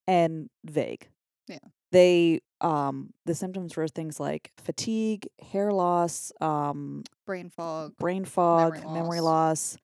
[0.07, 1.07] and vague.
[1.47, 1.59] Yeah.
[1.93, 8.73] they um the symptoms were things like fatigue, hair loss, um Brain fog, brain fog,
[8.75, 9.75] Memory memory loss.
[9.75, 9.77] loss,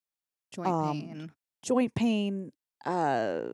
[0.51, 1.31] joint um, pain,
[1.63, 2.51] joint pain,
[2.86, 3.49] uh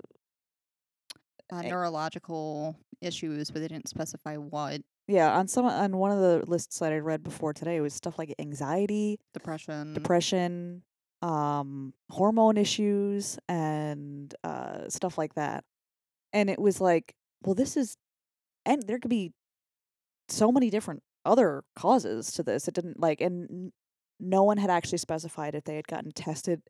[1.51, 1.69] uh, eh.
[1.69, 4.82] neurological issues, but they didn't specify what.
[5.08, 7.93] yeah, on some on one of the lists that I read before today it was
[7.93, 9.93] stuff like anxiety, Depression.
[9.93, 10.84] depression,
[11.21, 15.63] um, hormone issues, and uh, stuff like that.
[16.32, 17.95] And it was like, well, this is,
[18.65, 19.34] and there could be
[20.29, 22.67] so many different other causes to this.
[22.67, 23.71] It didn't like, and
[24.19, 26.62] no one had actually specified if they had gotten tested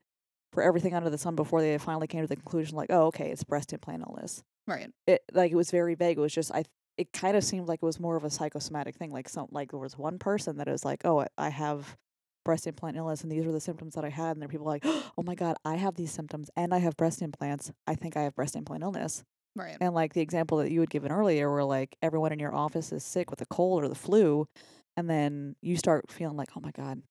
[0.53, 3.31] for everything under the sun before they finally came to the conclusion, like, oh, okay,
[3.31, 4.43] it's breast implant illness.
[4.67, 4.89] Right.
[5.07, 6.17] It like it was very vague.
[6.17, 6.63] It was just I.
[6.95, 9.11] It kind of seemed like it was more of a psychosomatic thing.
[9.11, 11.97] Like some like there was one person that was like, oh, I- have
[12.45, 14.67] breast implant illness and these are the symptoms that I had and there are people
[14.67, 17.71] like, oh my god, I have these symptoms and I have breast implants.
[17.87, 19.23] I think I have breast implant illness.
[19.55, 19.77] Right.
[19.79, 22.91] And like the example that you had given earlier, where like everyone in your office
[22.91, 24.47] is sick with a cold or the flu,
[24.97, 27.01] and then you start feeling like, oh my god,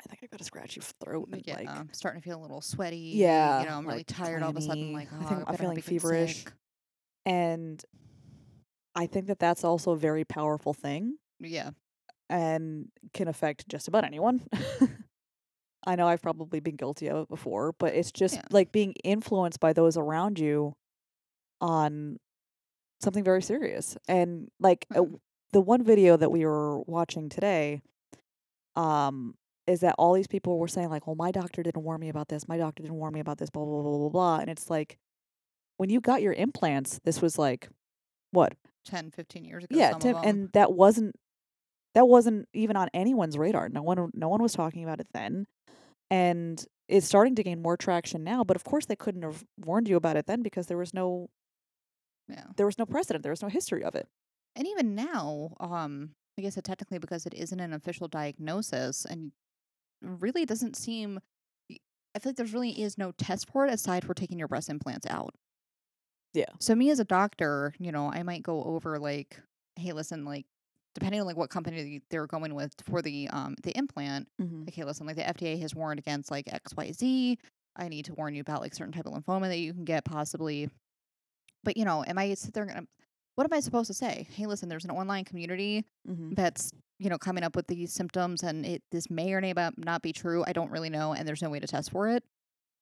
[0.00, 1.28] I think I've got a scratchy throat.
[1.32, 1.54] And yeah.
[1.56, 3.12] like, I'm starting to feel a little sweaty.
[3.16, 4.92] Yeah, You know, I'm really like tired all of a sudden.
[4.92, 6.44] Like, I oh, think I'm feeling feverish.
[6.44, 6.52] sick."
[7.26, 7.84] and
[8.94, 11.70] I think that that's also a very powerful thing Yeah.
[12.28, 14.42] and can affect just about anyone.
[15.86, 18.42] I know I've probably been guilty of it before, but it's just Yeah.
[18.50, 20.74] like being influenced by those around you
[21.60, 22.18] on
[23.00, 23.96] something very serious.
[24.08, 25.20] And like uh, Mhm.
[25.52, 27.80] the one video that we were watching today
[28.76, 29.34] um
[29.66, 32.28] is that all these people were saying like, "Well, my doctor didn't warn me about
[32.28, 32.48] this.
[32.48, 34.98] My doctor didn't warn me about this blah blah blah blah blah." And it's like
[35.76, 37.68] when you got your implants, this was like
[38.32, 38.54] what?
[38.86, 39.76] 10, 15 years ago.
[39.76, 40.28] Yeah, some Tim, of 'em.
[40.28, 41.16] and that wasn't
[41.94, 43.68] that wasn't even on anyone's radar.
[43.68, 45.46] No one no one was talking about it then.
[46.10, 49.88] And it's starting to gain more traction now, but of course they couldn't have warned
[49.88, 51.30] you about it then because there was no
[52.28, 52.44] yeah.
[52.56, 54.08] there was no precedent, there was no history of it.
[54.56, 59.32] And even now, um, like I guess technically because it isn't an official diagnosis and
[60.02, 61.20] really doesn't seem
[62.14, 64.68] I feel like there's really is no test for it aside for taking your breast
[64.68, 65.34] implants out.
[66.34, 66.46] Yeah.
[66.60, 69.40] So me as a doctor, you know, I might go over like,
[69.76, 70.46] hey, listen, like
[70.94, 74.64] depending on like what company they're going with for the um the implant, Mm-hmm.
[74.68, 77.38] okay, listen, like the FDA has warned against like XYZ.
[77.76, 80.04] I need to warn you about like certain type of lymphoma that you can get
[80.04, 80.68] possibly.
[81.62, 82.86] But you know, am I sit there and
[83.36, 84.26] what am I supposed to say?
[84.34, 86.34] Hey, listen, there's an online community Mm-hmm.
[86.34, 90.02] that's you know coming up with these symptoms, and it this may or may not
[90.02, 90.44] be true.
[90.46, 92.22] I don't really know, and there's no way to test for it.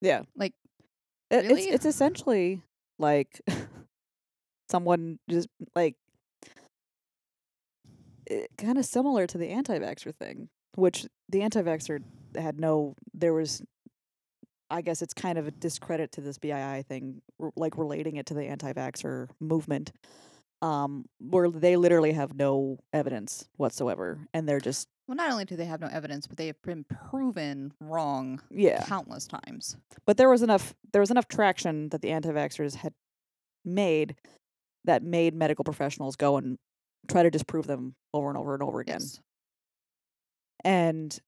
[0.01, 0.23] Yeah.
[0.37, 0.53] Like,
[1.31, 1.63] It, really?
[1.63, 2.61] It's it's essentially
[2.99, 3.41] like
[4.69, 5.95] someone just like
[8.29, 12.03] eh, kind of similar to the anti-vaxxer thing, which the anti-vaxxer
[12.37, 13.63] had no there was
[14.71, 18.27] I guess it's kind of a discredit to this BII thing, r- like relating it
[18.27, 19.93] to the anti-vaxxer movement,
[20.63, 25.57] um, where they literally have no evidence whatsoever, and they're just well, not only do
[25.57, 28.85] they have no evidence, but they have been proven wrong yeah.
[28.85, 29.77] countless times.
[30.07, 32.93] But there was enough there was enough traction that the anti-vaxxers had
[33.65, 34.17] made
[34.85, 36.59] that made medical professionals go and
[37.09, 39.01] try to disprove them over and over and over again.
[39.01, 39.21] Yes.
[40.65, 41.19] And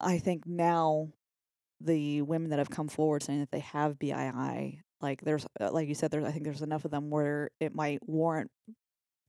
[0.00, 1.08] I think now
[1.80, 5.88] the women that have come forward saying that they have BII, like there's uh, like
[5.88, 8.50] you said, there's I think there's enough of them where it might warrant,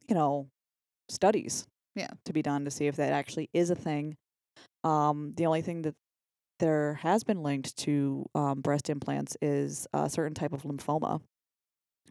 [0.07, 0.47] you know,
[1.09, 1.65] studies.
[1.95, 2.09] Yeah.
[2.25, 4.15] To be done to see if that actually is a thing.
[4.83, 5.95] Um, the only thing that
[6.59, 11.21] there has been linked to um, breast implants is a certain type of lymphoma,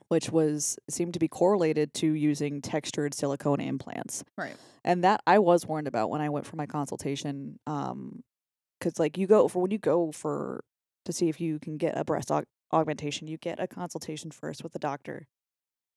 [0.08, 4.56] which was seemed to be correlated to using textured silicone implants Right.
[4.84, 7.58] and that I was warned about when I went for my consultation.
[7.66, 8.22] Um,
[8.78, 10.62] because like you go for when you go for
[11.04, 12.30] to see if you can get a breast
[12.72, 15.26] augmentation, you get a consultation first with the doctor,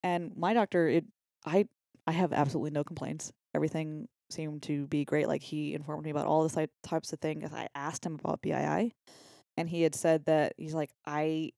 [0.02, 1.06] and my doctor, it
[1.46, 1.66] I
[2.06, 3.32] I have absolutely no complaints.
[3.54, 5.28] Everything seemed to be great.
[5.28, 7.52] Like he informed me about all the types of things.
[7.52, 8.92] I asked him about BII,
[9.56, 11.52] and he had said that he's like I.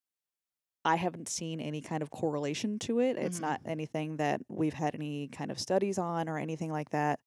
[0.85, 3.17] I haven't seen any kind of correlation to it.
[3.17, 3.43] It's Mhm.
[3.43, 7.21] not anything that we've had any kind of studies on or anything like that.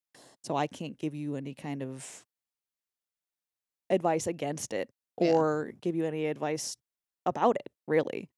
[0.43, 2.26] So I can't give you any kind of
[3.89, 5.32] advice against it Yeah.
[5.32, 6.78] or give you any advice
[7.27, 8.29] about it, really.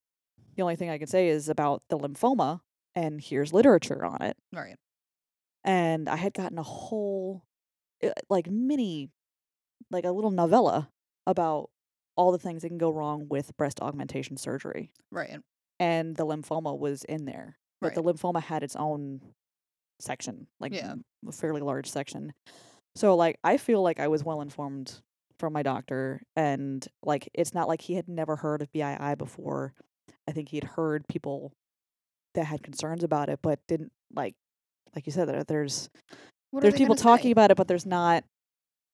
[0.55, 2.59] The only thing I can say is about the lymphoma,
[2.95, 4.35] and here's literature on it.
[4.53, 4.75] Right.
[5.63, 7.43] And I had gotten a whole,
[8.03, 9.09] uh, like, mini,
[9.91, 10.89] like a little novella
[11.25, 11.69] about
[12.17, 14.91] all the things that can go wrong with breast augmentation surgery.
[15.11, 15.39] Right.
[15.79, 17.57] And the lymphoma was in there.
[17.81, 19.21] But the lymphoma had its own
[20.01, 20.95] section, like Yeah.
[21.25, 22.33] a fairly large section.
[22.95, 25.01] So like I feel like I was well informed
[25.39, 29.73] from my doctor and like it's not like he had never heard of BII before.
[30.27, 31.53] I think he had heard people
[32.35, 34.35] that had concerns about it but didn't like
[34.95, 35.89] like you said, there there's
[36.51, 37.31] What there's people talking say?
[37.31, 38.23] about it, but there's not.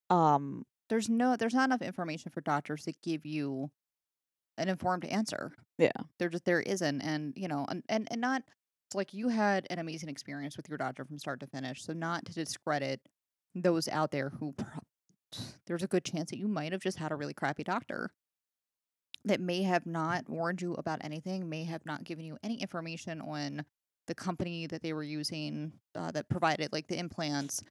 [0.10, 3.72] Um, There's no there's not enough information for doctors to give you
[4.58, 5.52] an informed answer.
[5.78, 5.92] Yeah.
[6.20, 8.44] There just there isn't and you know and and, and not
[8.94, 11.84] like you had an amazing experience with your doctor from start to finish.
[11.84, 13.02] So not to discredit
[13.56, 14.54] those out there who
[15.68, 18.12] there's a good chance that you might have just had a really crappy doctor
[19.26, 23.22] that may have not warned you about anything, may have not given you any information
[23.22, 23.66] on
[24.08, 27.64] the company that they were using uh, that provided like the implants.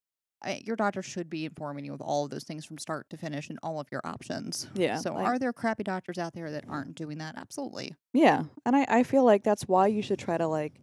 [0.42, 3.16] I, your doctor should be informing you of all of those things from start to
[3.16, 4.66] finish and all of your options.
[4.74, 7.36] Yeah, So like- are there crappy doctors out there that aren't doing that?
[7.38, 7.94] Absolutely.
[8.12, 10.80] yeah, and I I feel like that's why you should try to like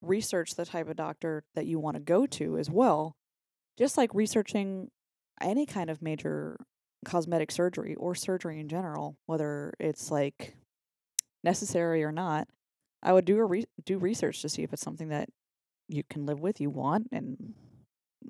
[0.00, 3.16] research the type of doctor that you want to go to as well,
[3.76, 4.90] just like researching
[5.40, 6.56] any kind of major
[7.04, 10.54] cosmetic surgery or surgery in general, whether it's like
[11.42, 12.48] necessary or not.
[13.02, 15.28] I would do a re- do research to see if it's something that
[15.88, 17.54] you can live with, you want, and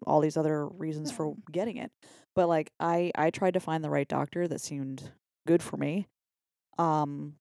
[0.06, 1.92] all these other reasons for getting it.
[2.34, 5.12] But like I I tried to find the right doctor that seemed
[5.46, 6.08] good for me.
[6.78, 7.34] Um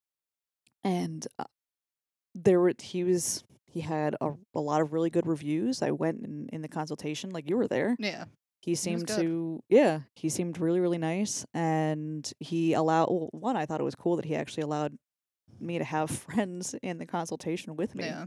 [0.84, 1.46] and uh,
[2.36, 5.82] there were he was he had a, a lot of really good reviews.
[5.82, 7.96] I went in, in the consultation like you were there.
[8.00, 8.26] Yeah.
[8.62, 9.20] He seemed good.
[9.22, 13.84] to yeah, he seemed really really nice and he allowed well, one I thought it
[13.84, 14.98] was cool that he actually allowed
[15.60, 18.26] me to have friends in the consultation with me Yeah.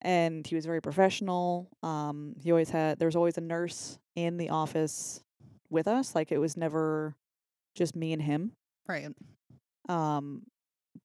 [0.00, 1.68] and he was very professional.
[1.82, 5.22] Um, he always had there was always a nurse in the office
[5.70, 6.14] with us.
[6.14, 7.14] Like it was never
[7.74, 8.52] just me and him.
[8.88, 9.08] Right.
[9.88, 10.42] Um,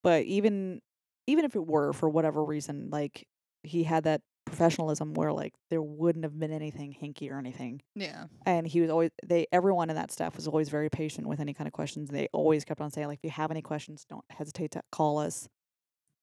[0.02, 0.80] but even
[1.26, 3.26] even if it were for whatever reason, like
[3.62, 7.82] he had that professionalism where like there wouldn't have been anything hinky or anything.
[7.94, 8.24] Yeah.
[8.46, 11.54] And he was always they everyone in that staff was always very patient with any
[11.54, 12.10] kind of questions.
[12.10, 15.18] They always kept on saying like if you have any questions, don't hesitate to call
[15.18, 15.48] us.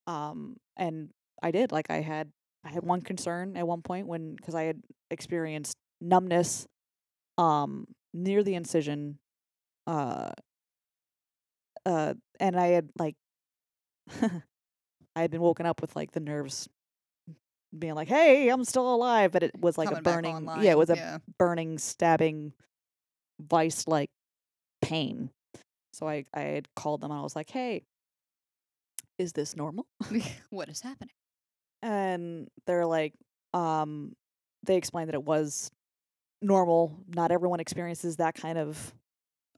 [0.07, 1.09] Um, and
[1.41, 2.31] I did like I had
[2.63, 6.67] I had one concern at one point when because I had experienced numbness
[7.37, 9.19] um near the incision
[9.87, 10.29] uh
[11.85, 13.15] uh and I had like
[15.15, 16.67] I had been woken up with like the nerves
[17.79, 20.77] being like, "Hey, I'm still alive," but it was like Coming a burning, yeah, it
[20.77, 21.17] was a yeah.
[21.37, 22.53] burning, stabbing,
[23.39, 24.09] vice like
[24.81, 25.29] pain.
[25.93, 27.83] So I I had called them and I was like, "Hey,
[29.17, 29.87] is this normal?"
[30.49, 31.13] what is happening?
[31.81, 33.13] And they're like,
[33.53, 34.13] um,
[34.65, 35.69] they explained that it was
[36.41, 36.97] normal.
[37.07, 38.93] Not everyone experiences that kind of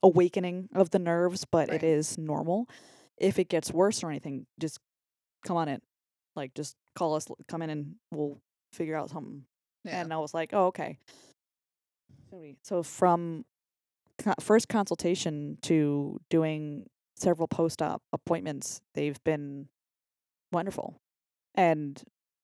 [0.03, 1.83] awakening of the nerves, but Right.
[1.83, 2.67] it is normal.
[3.17, 4.79] If it gets worse or anything, just
[5.45, 5.81] come on in.
[6.37, 8.37] Like, just call us, come in, and we'll
[8.71, 9.43] figure out something.
[9.83, 10.01] Yeah.
[10.01, 10.99] And I was like, oh, okay.
[12.63, 13.45] So from
[14.19, 19.67] co- first consultation to doing several post-op appointments, they've been
[20.51, 20.97] wonderful.
[21.55, 22.01] And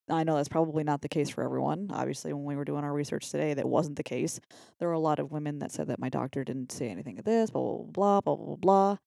[0.10, 1.90] I know that's probably not the case for everyone.
[1.92, 4.40] Obviously, when we were doing our research today, that wasn't the case.
[4.80, 7.26] There were a lot of women that said that my doctor didn't say anything of
[7.26, 8.98] this, blah blah blah blah blah blah.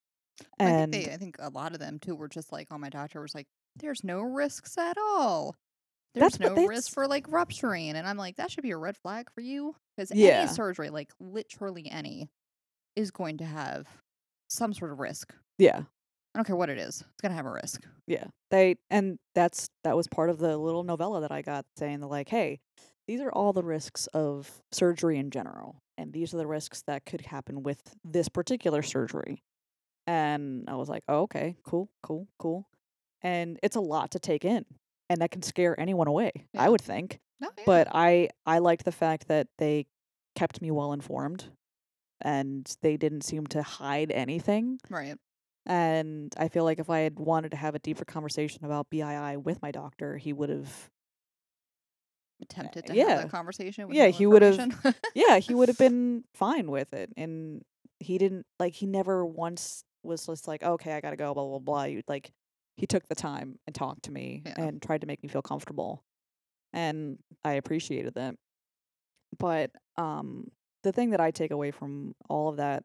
[0.60, 2.78] I And think they, I think a lot of them too were just like, oh,
[2.78, 3.46] my doctor was like,
[3.78, 5.56] there's no risks at all.
[6.14, 8.76] There's That's no they risk for like rupturing, and I'm like, that should be a
[8.76, 10.38] red flag for you because Yeah.
[10.40, 12.30] any surgery, like literally any,
[12.96, 13.86] is going to have
[14.48, 15.34] some sort of risk.
[15.58, 15.80] yeah,
[16.34, 17.86] I don't care what it is; it's gonna have a risk.
[18.06, 18.26] Yeah.
[18.50, 22.06] They and that's that was part of the little novella that I got saying that
[22.06, 22.60] like, hey,
[23.08, 25.82] these are all the risks of surgery in general.
[25.98, 29.42] And these are the risks that could happen with this particular surgery.
[30.06, 32.68] And I was like, oh, okay, cool, cool, cool.
[33.22, 34.64] And it's a lot to take in.
[35.08, 36.62] And that can scare anyone away, Yeah.
[36.62, 37.20] I would think.
[37.40, 37.64] No, yeah.
[37.66, 39.86] But I I liked the fact that they
[40.34, 41.44] kept me well informed
[42.20, 44.80] and they didn't seem to hide anything.
[44.90, 45.16] right,
[45.66, 49.36] And I feel like if I had wanted to have a deeper conversation about BII
[49.42, 50.90] with my doctor, he would have,
[52.42, 53.08] attempted to yeah.
[53.08, 53.88] have that conversation.
[53.88, 54.58] With Yeah, no he would've-
[55.14, 57.12] yeah, he would have been fine with it.
[57.16, 57.62] And
[58.00, 61.44] he didn't, like, he never once was just like, okay, I got to go, blah,
[61.46, 61.84] blah, blah.
[61.84, 62.32] You, like,
[62.76, 64.54] he took the time and talked to me Yeah.
[64.58, 66.04] and tried to make me feel comfortable.
[66.72, 68.34] And I appreciated that.
[69.38, 70.50] But um,
[70.82, 72.84] the thing that I take away from all of that,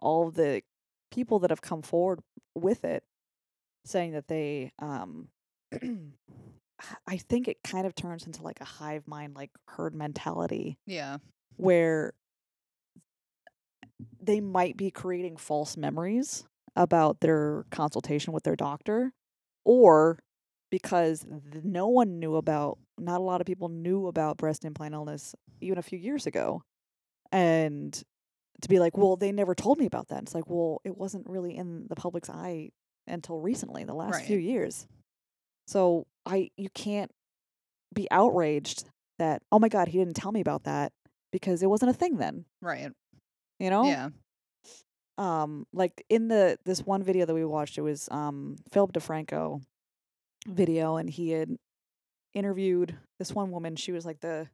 [0.00, 0.62] all of the
[1.10, 2.20] people that have come forward
[2.54, 3.04] with it,
[3.84, 5.28] saying that they, um,
[7.06, 11.18] I think it kind of turns into like a hive mind, like herd mentality, yeah,
[11.56, 12.14] where
[14.20, 16.44] they might be creating false memories
[16.76, 19.12] about their consultation with their doctor,
[19.64, 20.18] or
[20.70, 21.24] because
[21.62, 25.78] no one knew about, not a lot of people knew about breast implant illness even
[25.78, 26.62] a few years ago.
[27.30, 27.92] And
[28.62, 30.22] to be like, well, they never told me about that.
[30.22, 32.70] It's like, well, it wasn't really in the public's eye
[33.06, 34.86] until recently, the last few years.
[35.66, 37.10] So I, you can't
[37.92, 38.84] be outraged
[39.18, 40.92] that oh my god, he didn't tell me about that
[41.32, 42.44] because it wasn't a thing then.
[42.60, 42.90] Right.
[43.58, 43.84] You know?
[43.84, 44.08] Yeah.
[45.16, 49.62] Um like in the this one video that we watched it was um philip defranco
[50.46, 51.56] video and he had
[52.34, 53.76] interviewed this one woman.
[53.76, 54.48] She was like the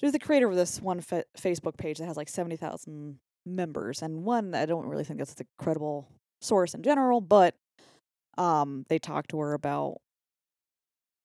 [0.00, 4.02] she was the creator of this one fa- facebook page that has like 70,000 members
[4.02, 6.08] and one i don't really think that's the credible
[6.40, 7.54] source in general but
[8.38, 9.98] um they talked to her about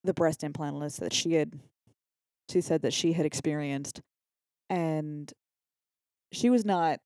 [0.04, 1.60] the breast implant illness that she had
[2.50, 4.02] she said that she had experienced
[4.70, 5.32] and
[6.32, 7.00] she was not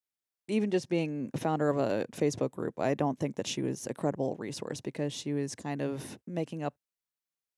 [0.48, 3.94] even just being founder of a Facebook group, I don't think that she was a
[3.94, 6.74] credible resource because she was kind of making up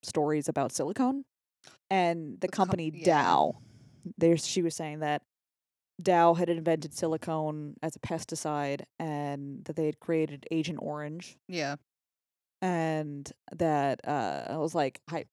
[0.03, 1.25] stories about silicone
[1.89, 3.05] and the, The com- company yeah.
[3.05, 3.57] Dow.
[4.17, 5.23] There's she was saying that
[6.01, 11.77] Dow had invented silicone as a pesticide and that they had created Agent Orange Yeah.
[12.61, 15.25] and that uh I was like, I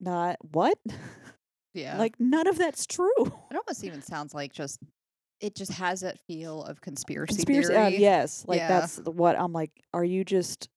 [0.00, 0.78] not what?
[1.72, 1.98] Yeah.
[1.98, 3.12] like none of that's true.
[3.20, 4.80] it almost even sounds like just
[5.40, 8.68] it just has that feel of conspiracy, conspiracy uh, yes like Yeah.
[8.68, 10.68] that's what i'm like are you just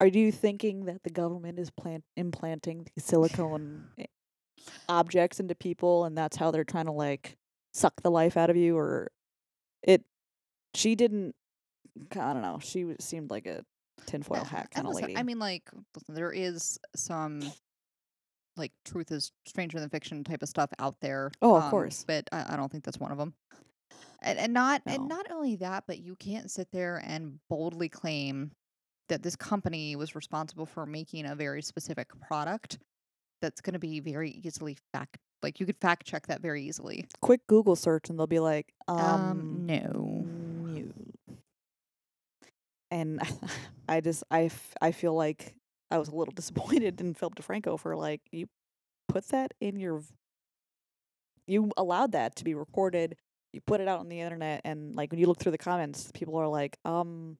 [0.00, 3.88] are you thinking that the government is plant implanting these silicone
[4.88, 7.36] objects into people and that's how they're trying to like
[7.72, 9.10] suck the life out of you or
[9.82, 10.02] it
[10.74, 11.34] she didn't
[12.12, 13.64] i don't know she seemed like a
[14.06, 15.70] tinfoil hat kind of lady I mean, like,
[16.08, 17.42] there is some
[18.56, 21.30] like truth is stranger than fiction type of stuff out there.
[21.42, 22.04] Oh, of um, course.
[22.06, 23.34] but I, I don't think that's one of them.
[24.22, 24.94] And, and not No.
[24.94, 28.50] and not only that, but you can't sit there and boldly claim
[29.08, 32.78] that this company was responsible for making a very specific product
[33.42, 37.06] that's going to be very easily fact like you could fact check that very easily.
[37.22, 40.26] quick google search and they'll be like um, Um, no.
[40.76, 40.84] no.
[42.90, 43.20] and
[43.88, 45.54] i just I, f- I feel like
[45.90, 48.46] i was a little disappointed in philip defranco for like you
[49.08, 50.02] put that in your
[51.46, 53.16] you allowed that to be recorded
[53.52, 56.10] you put it out on the internet and like when you look through the comments
[56.14, 57.36] people are like um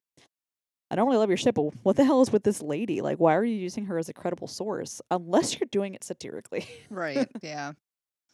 [0.91, 3.19] i don't really love your shit but what the hell is with this lady like
[3.19, 7.29] why are you using her as a credible source unless you're doing it satirically Right.
[7.43, 7.73] yeah.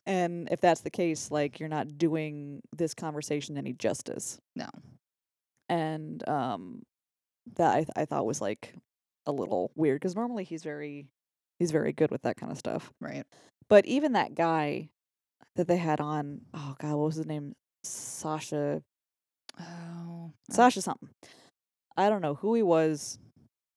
[0.06, 4.68] and if that's the case like you're not doing this conversation any justice No.
[5.68, 6.82] and um
[7.56, 8.74] that I, th- I thought was like
[9.27, 11.09] a little weird because normally he's very
[11.59, 13.24] he's very good with that kind of stuff Right.
[13.68, 14.89] but even that guy
[15.57, 17.55] that they had on oh god what was his name
[17.85, 18.83] sasha
[19.59, 20.33] Oh.
[20.51, 21.09] sasha something
[21.97, 23.18] i don't know who he was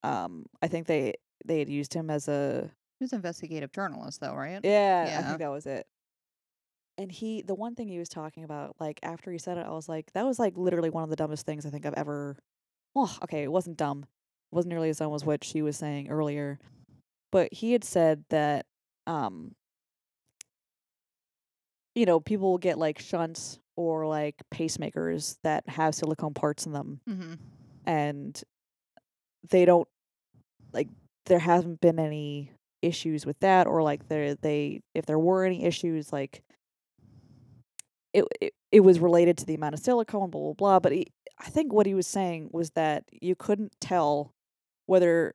[0.04, 1.14] um i think they
[1.46, 2.70] they had used him as a
[3.00, 4.60] He was an investigative journalist, though, right?
[4.64, 5.88] yeah, yeah, I think that was it.
[6.98, 9.70] And he, the one thing he was talking about, like after he said it, I
[9.72, 12.38] was like, that was like literally one of the dumbest things I think I've ever.
[12.94, 14.06] Well, okay, it wasn't dumb.
[14.52, 16.60] Wasn't nearly as dumb as what she was saying earlier.
[17.32, 18.66] But he had said that,
[19.06, 19.54] um,
[21.96, 26.74] you know, people will get like shunts or like pacemakers that have silicone parts in
[26.74, 27.34] them, Mm-hmm.
[27.86, 28.44] and
[29.50, 29.88] they don't
[30.74, 30.88] like
[31.28, 35.64] there hasn't been any issues with that or like there they if there were any
[35.64, 36.44] issues like
[38.14, 41.08] it, it it was related to the amount of silicone blah blah blah but he,
[41.40, 44.34] i think what he was saying was that you couldn't tell
[44.90, 45.34] whether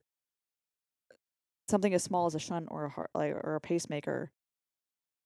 [1.68, 4.30] something as small as a shunt or a heart, like or a pacemaker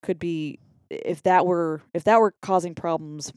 [0.02, 0.58] could be
[0.90, 3.32] if that were if that were causing problems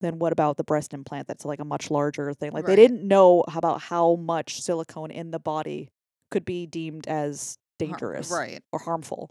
[0.00, 2.76] then what about the breast implant that's like a much larger thing like Right.
[2.76, 5.88] they didn't know about how much silicone in the body
[6.30, 8.62] could be deemed as Har- dangerous Right.
[8.72, 9.30] or harmful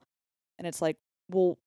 [0.57, 0.97] and it's like
[1.30, 1.57] well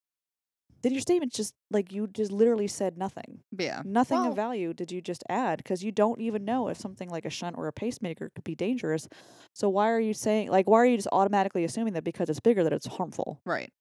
[0.83, 3.83] then your statement just like you just literally said nothing Yeah.
[3.85, 7.09] nothing Well- of value did you just add because you don't even know if something
[7.09, 9.09] like a shunt or a pacemaker could be dangerous
[9.55, 12.41] so why are you saying like why are you just automatically assuming that because it's
[12.41, 13.73] bigger that it's harmful Right.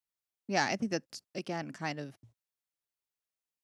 [0.48, 2.14] Yeah, I think that's again kind of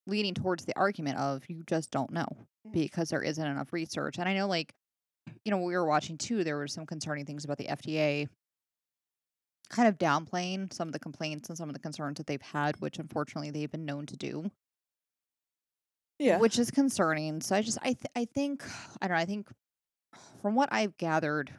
[0.07, 2.27] leaning towards the argument of you just don't know
[2.65, 2.71] Yeah.
[2.73, 4.17] because there isn't enough research.
[4.17, 4.73] And I know like
[5.45, 8.27] you know, we were watching too, there were some concerning things about the FDA
[9.69, 12.79] kind of downplaying some of the complaints and some of the concerns that they've had,
[12.81, 14.51] which unfortunately they've been known to do.
[16.19, 17.41] yeah which is concerning.
[17.41, 18.63] So I just I th- I think
[19.01, 19.21] I don't know.
[19.21, 19.49] I think
[20.41, 21.53] from what I've gathered,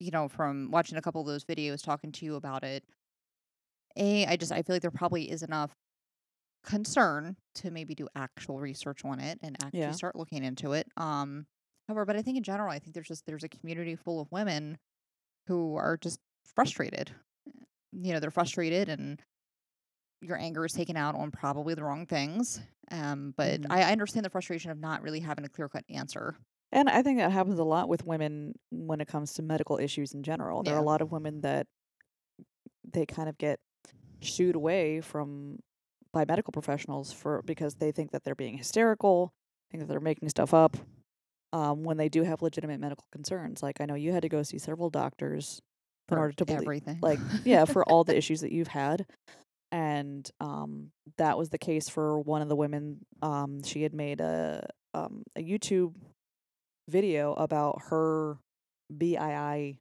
[0.00, 2.84] you know, from watching a couple of those videos, talking to you about it,
[3.96, 5.72] a I just I feel like there probably is enough
[6.64, 9.90] concern to maybe do actual research on it and actually Yeah.
[9.92, 10.86] start looking into it.
[10.96, 11.46] Um,
[11.88, 14.30] however, but I think in general, I think there's just there's a community full of
[14.30, 14.78] women
[15.46, 16.18] who are just
[16.54, 17.12] frustrated.
[17.92, 19.22] You know, they're frustrated and
[20.20, 22.60] your anger is taken out on probably the wrong things.
[22.90, 23.70] Um, but Mhm.
[23.70, 26.36] I, I understand the frustration of not really having a clear cut answer.
[26.72, 30.12] And I think that happens a lot with women when it comes to medical issues
[30.12, 30.62] in general.
[30.62, 31.66] There are a lot of women that
[32.84, 33.60] they kind of get
[34.22, 35.58] shooed away from
[36.12, 39.32] by medical professionals for because they think that they're being hysterical,
[39.70, 40.76] think that they're making stuff up.
[41.52, 44.42] Um, when they do have legitimate medical concerns, like I know you had to go
[44.42, 45.60] see several doctors
[46.10, 46.98] in order to believe, everything.
[47.02, 49.06] like yeah, for all the issues that you've had,
[49.70, 52.98] and um, that was the case for one of the women.
[53.22, 55.94] Um, she had made a um a YouTube
[56.88, 58.38] video about her
[58.96, 59.78] BII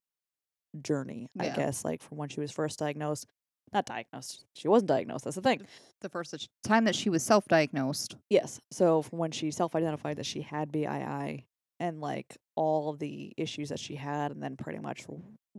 [0.82, 3.26] journey, I guess, like from when she was first diagnosed.
[3.74, 4.46] Not diagnosed.
[4.54, 5.26] She wasn't diagnosed.
[5.26, 5.62] That's the thing.
[6.02, 8.16] the first that time that she was self-diagnosed.
[8.30, 8.62] Yes.
[8.72, 11.44] So from when she self-identified that she had BII
[11.80, 15.06] and like all the issues that she had, and then pretty much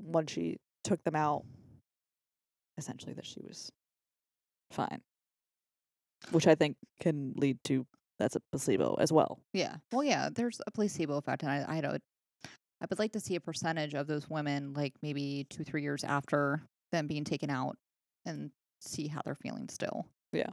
[0.02, 1.44] when she took them out,
[2.76, 3.70] essentially that she was
[4.70, 5.00] fine,
[6.30, 7.86] which I think can lead to
[8.18, 9.38] that's a placebo as well.
[9.52, 9.76] Yeah.
[9.92, 12.02] Well, yeah, there's a placebo effect, and I, I don't.
[12.80, 16.04] I would like to see a percentage of those women, like maybe two, three years
[16.04, 17.76] after them being taken out,
[18.24, 20.06] and see how they're feeling still.
[20.32, 20.50] Yeah.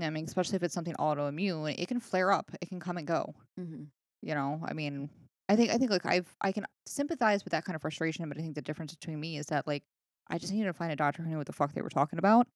[0.00, 2.50] I mean, especially if it's something autoimmune, it can flare up.
[2.60, 3.34] It can come and go.
[3.60, 3.84] Mm-hmm.
[4.22, 5.10] You know, I mean,
[5.52, 8.38] I think I think like I've I can sympathize with that kind of frustration, but
[8.38, 9.82] I think the difference between me is that like
[10.30, 12.18] I just needed to find a doctor who knew what the fuck they were talking
[12.18, 12.46] about.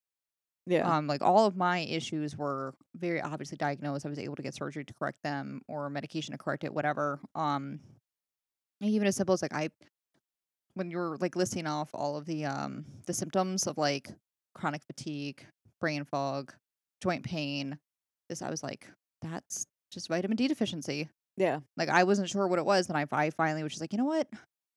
[0.65, 0.97] Yeah.
[0.97, 4.05] Um, like all of my issues were very obviously diagnosed.
[4.05, 7.19] I was able to get surgery to correct them or medication to correct it, whatever.
[7.35, 7.79] Um,
[8.81, 9.69] even as simple as like I,
[10.73, 14.09] when you're like listing off all of the um the symptoms of like
[14.55, 15.45] chronic fatigue,
[15.79, 16.51] brain fog,
[17.03, 17.77] joint pain,
[18.27, 18.87] this I was like,
[19.21, 21.09] that's just vitamin D deficiency.
[21.37, 21.59] Yeah.
[21.77, 23.99] Like I wasn't sure what it was, and I, I finally was just like, you
[23.99, 24.27] know what,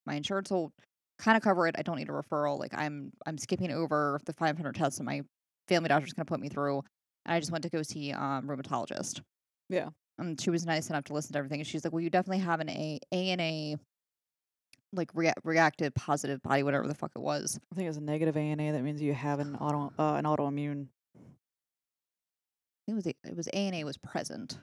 [0.07, 0.73] my insurance will
[1.19, 1.75] kind of cover it.
[1.79, 2.59] I don't need a referral.
[2.59, 5.23] Like I'm I'm skipping over the 500 tests that my
[5.69, 6.83] family doctor's gonna put me through,
[7.25, 9.21] and I just went to go see um rheumatologist.
[9.69, 9.89] Yeah.
[10.19, 12.45] And she was nice enough to listen to everything, and she's like, well, you definitely
[12.45, 13.77] have an A A and A
[14.93, 17.59] like rea- reactive positive body, whatever the fuck it was.
[17.73, 18.73] I think it's a negative ANA.
[18.73, 20.89] That means you have an auto uh, an autoimmune.
[22.87, 24.59] It was a, it was A and A was present.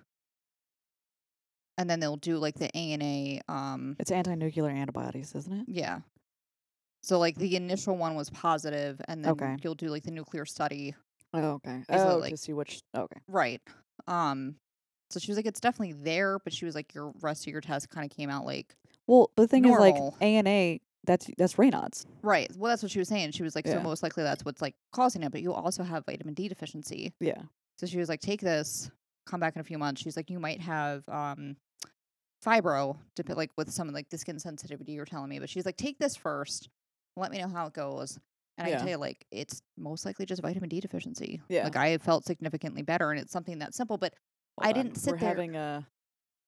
[1.77, 5.65] And then they'll do like the A and A um It's anti-nuclear antibodies, isn't it?
[5.67, 5.99] Yeah.
[7.03, 9.55] So like the initial one was positive, and then Okay.
[9.63, 10.95] you'll do like the nuclear study,
[11.33, 11.83] Oh, okay.
[11.89, 12.81] Oh, like- to see which.
[12.95, 13.19] Okay.
[13.27, 13.61] right?
[14.07, 14.55] Um,
[15.09, 17.61] so she was like, it's definitely there, but she was like, your rest of your
[17.61, 18.75] test kind of came out like
[19.05, 20.17] Well, the thing is, like Normal.
[20.19, 22.05] ANA, that's that's Raynaud's.
[22.23, 22.49] right.
[22.57, 23.31] Well, that's what she was saying.
[23.31, 26.05] She was like, so most likely that's what's like causing it, but you also have
[26.05, 27.13] vitamin D deficiency.
[27.21, 27.41] Yeah.
[27.77, 28.89] So she was like, take this,
[29.27, 30.01] come back in a few months.
[30.01, 31.55] She's like, you might have um
[32.45, 32.97] fibro,
[33.29, 36.15] like with some like the skin sensitivity you're telling me, but she's like, take this
[36.15, 36.69] first,
[37.15, 38.19] let me know how it goes.
[38.57, 38.77] And I Yeah.
[38.77, 41.41] can tell you, like, it's most likely just vitamin D deficiency.
[41.47, 41.63] Yeah.
[41.65, 43.97] Like, I felt significantly better, and it's something that simple.
[43.99, 44.15] But
[44.59, 45.87] I on, didn't sit we're there- having a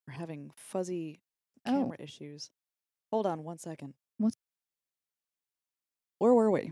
[0.08, 1.20] we're having fuzzy
[1.68, 2.50] oh, camera issues.
[3.12, 3.94] Hold on one second.
[4.18, 4.38] What's-
[6.18, 6.72] Where were we?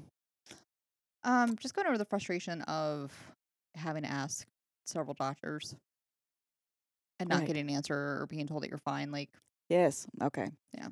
[1.24, 3.12] um, just going over the frustration of
[3.76, 4.48] having to ask
[4.86, 5.76] several doctors
[7.20, 7.48] and not Right.
[7.48, 9.12] getting an answer or being told that you're fine.
[9.12, 9.30] Like,
[9.70, 10.08] Yes.
[10.22, 10.48] Okay.
[10.74, 10.90] Yeah.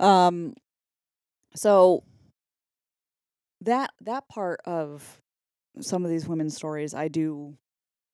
[0.00, 0.54] Um.
[1.54, 2.02] So
[3.60, 5.20] that that part of
[5.80, 7.56] some of these women's stories, I do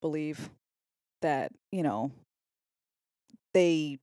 [0.00, 0.50] believe
[1.22, 2.12] that you know
[3.52, 3.98] they,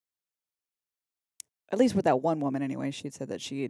[1.71, 3.69] at least with that one woman anyway, she said that she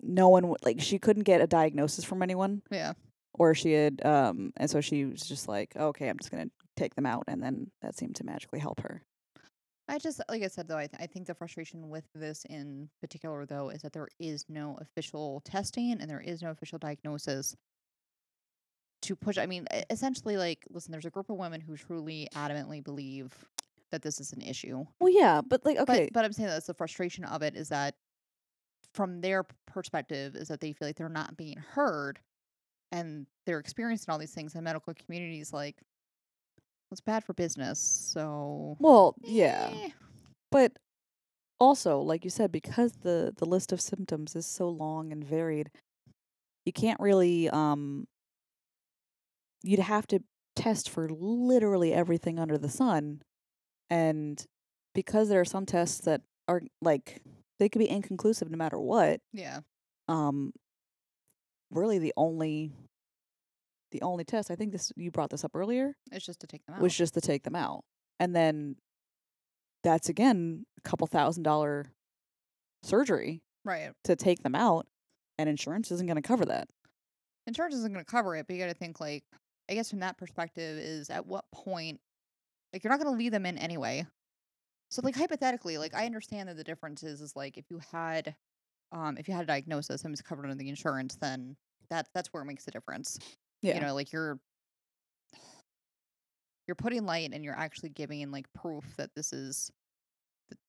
[0.00, 2.92] no one like she couldn't get a diagnosis from anyone yeah,
[3.32, 6.94] or she had um and so she was just like okay i'm just gonna take
[6.94, 9.02] them out and then that seemed to magically help her
[9.88, 12.88] I just, like I said, though, I, th- I think the frustration with this in
[13.00, 17.54] particular, though, is that there is no official testing and there is no official diagnosis
[19.02, 19.38] to push.
[19.38, 23.32] I mean, essentially, like, listen, there's a group of women who truly adamantly believe
[23.92, 24.84] that this is an issue.
[25.00, 27.68] well yeah but like okay But, but I'm saying that's the frustration of it is
[27.68, 27.94] that
[28.92, 32.18] from their perspective is that they feel like they're not being heard
[32.90, 35.76] and they're experiencing all these things in medical communities like
[36.90, 37.78] it's bad for business
[38.12, 39.88] so well yeah eh.
[40.50, 40.72] but
[41.58, 45.70] also like you said because the the list of symptoms is so long and varied
[46.64, 48.06] you can't really um
[49.62, 50.20] you'd have to
[50.54, 53.20] test for literally everything under the sun
[53.90, 54.46] and
[54.94, 57.22] because there are some tests that are like
[57.58, 59.60] they could be inconclusive no matter what yeah
[60.08, 60.52] um
[61.70, 62.72] really the only
[63.98, 66.64] the only test i think this you brought this up earlier it's just to take
[66.66, 66.82] them out.
[66.82, 67.84] was just to take them out.
[68.20, 68.76] And then
[69.82, 71.86] that's again a couple thousand dollar
[72.82, 73.92] surgery right.
[74.04, 74.86] to take them out
[75.38, 76.68] and insurance isn't going to cover that.
[77.46, 79.24] Insurance isn't going to cover it but you got to think like
[79.70, 82.00] i guess from that perspective is at what point
[82.72, 84.06] like you're not going to leave them in anyway.
[84.90, 88.34] So like hypothetically like i understand that the difference is is like if you had
[88.92, 91.56] um if you had a diagnosis and it was covered under the insurance then
[91.90, 93.18] that that's where it makes a difference.
[93.66, 93.74] Yeah.
[93.74, 94.38] You know, like you're
[96.66, 99.70] you're putting light and you're actually giving like proof that this is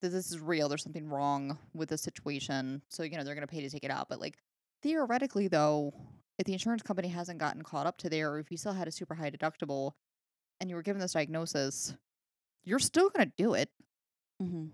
[0.01, 0.67] that this is real.
[0.67, 2.81] There's something wrong with the situation.
[2.89, 4.09] So, you know, they're going to pay to take it out.
[4.09, 4.37] But like
[4.81, 5.93] theoretically though,
[6.39, 8.87] if the insurance company hasn't gotten caught up to there or if you still had
[8.87, 9.91] a super high deductible
[10.59, 11.95] and you were given this diagnosis,
[12.63, 13.69] you're still going to do it.
[14.41, 14.67] mm-hmm.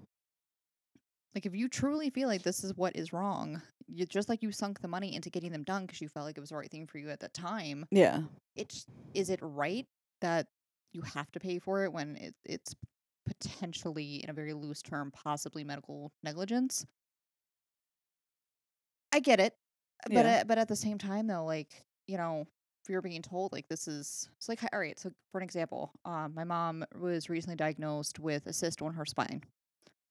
[1.36, 4.52] Like if you truly feel like this is what is wrong, you just like you
[4.52, 6.70] sunk the money into getting them done because you felt like it was the right
[6.70, 7.86] thing for you at that time.
[7.92, 8.24] Yeah.
[8.56, 9.88] It's is it right
[10.22, 10.48] that
[10.94, 12.76] you have to pay for it when it, it's
[13.26, 16.86] potentially in a very loose term possibly medical negligence?
[19.12, 19.56] I get it,
[20.12, 20.26] but Yeah.
[20.26, 22.42] uh, but at the same time though, like you know,
[22.84, 24.98] if you're being told like this is it's like all right.
[25.00, 29.06] So for an example, um, my mom was recently diagnosed with a cyst on her
[29.06, 29.44] spine.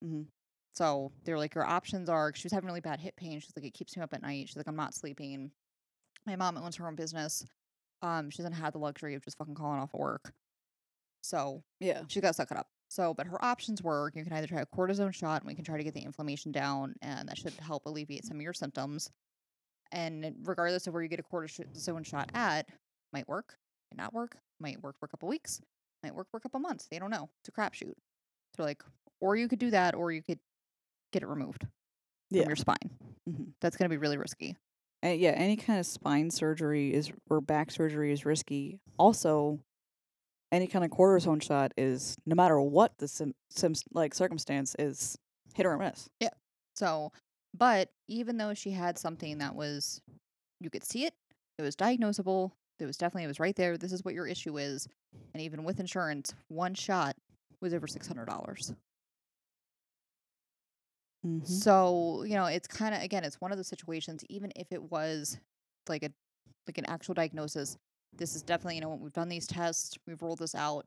[0.04, 0.32] Mm Mhm.
[0.74, 2.32] So they're like, your options are.
[2.34, 3.40] She was having really bad hip pain.
[3.40, 4.48] She's like, it keeps me up at night.
[4.48, 5.50] She's like, I'm not sleeping.
[6.26, 7.44] My mom owns her own business.
[8.00, 10.32] Um, she doesn't have the luxury of just fucking calling off of work.
[11.22, 12.02] So Yeah.
[12.08, 12.68] she got suck it up.
[12.88, 15.64] So, but her options were you can either try a cortisone shot and we can
[15.64, 19.10] try to get the inflammation down, and that should help alleviate some of your symptoms.
[19.92, 22.68] And regardless of where you get a cortisone shot at,
[23.12, 23.56] might work,
[23.90, 25.60] might not work, might work for a couple weeks,
[26.02, 26.86] might work for a couple months.
[26.90, 27.28] They don't know.
[27.40, 27.94] It's a crapshoot.
[28.56, 28.82] So, like,
[29.20, 30.38] or you could do that, or you could
[31.12, 31.66] get it removed
[32.30, 32.42] Yeah.
[32.42, 32.98] from your spine.
[33.28, 33.52] Mhm.
[33.60, 34.56] That's going to be really risky.
[35.02, 38.80] And yeah, any kind of spine surgery is or back surgery is risky.
[38.98, 39.60] Also,
[40.52, 45.16] any kind of cortisone shot is no matter what the sim, sims like circumstance is
[45.54, 46.08] hit or miss.
[46.20, 46.30] Yeah.
[46.76, 47.12] So,
[47.54, 50.00] but even though she had something that was,
[50.60, 51.14] you could see it,
[51.58, 53.76] it was diagnosable, it was definitely, it was right there.
[53.76, 54.86] This is what your issue is.
[55.34, 57.16] And even with insurance, one shot
[57.60, 58.26] was over $600.
[58.26, 58.72] dollars
[61.26, 61.44] Mm-hmm.
[61.44, 64.82] So, you know, it's kind of, again, it's one of those situations, even if it
[64.90, 65.38] was
[65.88, 66.10] like a,
[66.66, 67.76] like an actual diagnosis,
[68.16, 70.86] this is definitely, you know, we've done these tests, we've ruled this out.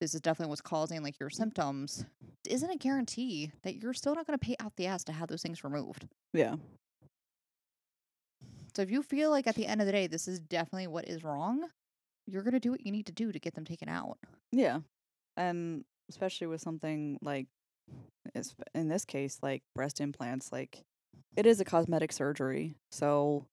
[0.00, 2.04] This is definitely what's causing like your symptoms.
[2.48, 5.28] Isn't a guarantee that you're still not going to pay out the ass to have
[5.28, 6.06] those things removed.
[6.32, 6.54] Yeah.
[8.76, 11.08] So if you feel like at the end of the day this is definitely what
[11.08, 11.64] is wrong,
[12.28, 14.18] you're gonna do what you need to do to get them taken out.
[14.52, 14.78] Yeah.
[15.36, 17.48] And especially with something like
[18.74, 20.84] in this case like breast implants like
[21.36, 22.74] it is a cosmetic surgery.
[22.90, 23.46] So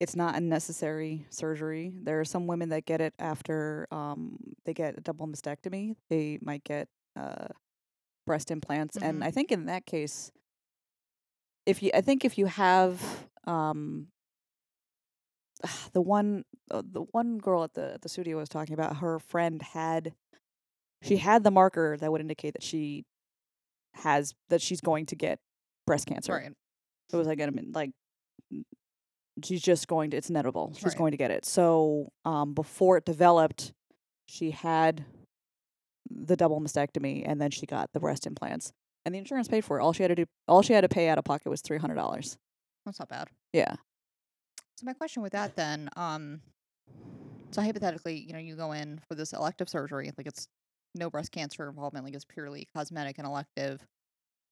[0.00, 1.92] it's not a necessary surgery.
[2.02, 5.96] There are some women that get it after um they get a double mastectomy.
[6.08, 7.48] They might get uh
[8.26, 9.26] breast implants and Mhm.
[9.26, 10.32] I think in that case
[11.66, 13.00] if you I think if you have
[13.46, 14.08] um
[15.92, 19.18] the one uh, the one girl at the at the studio was talking about her
[19.18, 20.14] friend had
[21.02, 23.04] she had the marker that would indicate that she
[23.94, 25.38] has that she's going to get
[25.86, 26.32] breast cancer.
[26.34, 26.52] Right.
[27.12, 27.90] It was like I mean like
[29.44, 30.72] she's just going to it's inevitable.
[30.74, 30.96] She's Right.
[30.98, 31.44] going to get it.
[31.44, 33.72] So um before it developed,
[34.26, 35.04] she had
[36.10, 38.72] the double mastectomy and then she got the breast implants.
[39.04, 39.82] And the insurance paid for it.
[39.82, 41.78] All she had to do all she had to pay out of pocket was three
[41.78, 42.36] hundred dollars.
[42.86, 43.28] That's not bad.
[43.52, 43.74] Yeah.
[44.76, 46.40] So my question with that then, um
[47.50, 50.46] so hypothetically, you know, you go in for this elective surgery, like it's
[50.94, 53.86] no breast cancer involvement, like it's purely cosmetic and elective.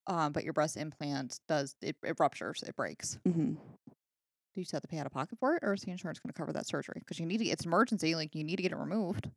[0.06, 3.18] Um, but your breast implant does it, it ruptures, it breaks.
[3.28, 3.54] Mm-hmm.
[3.54, 6.18] Do you still have to pay out of pocket for it, or is the insurance
[6.18, 6.96] going to cover that surgery?
[6.98, 9.30] Because you need to, it's emergency, like you need to get it removed.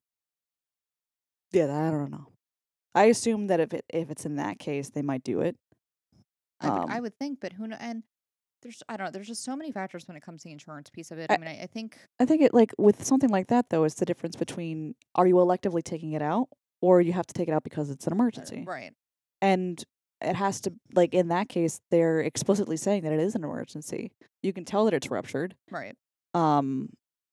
[1.52, 2.28] Yeah, that, I don't know.
[2.96, 5.58] I assume that if it if it's in that case, they might do it.
[6.60, 7.78] I would, I Um, would think, but who know?
[7.80, 8.04] And
[8.62, 9.12] there's, I don't know.
[9.12, 11.30] There's just so many factors when it comes to the insurance piece of it.
[11.30, 13.84] I, I- mean, I, I think I think it like with something like that though,
[13.84, 16.50] it's the difference between are you electively taking it out
[16.84, 18.66] or you have to take it out because it's an emergency.
[18.68, 18.92] right,
[19.42, 19.82] And
[20.20, 24.12] it has to like in that case, they're explicitly saying that it is an emergency.
[24.42, 25.56] You can tell that it's ruptured.
[25.72, 25.96] right,
[26.34, 26.90] Um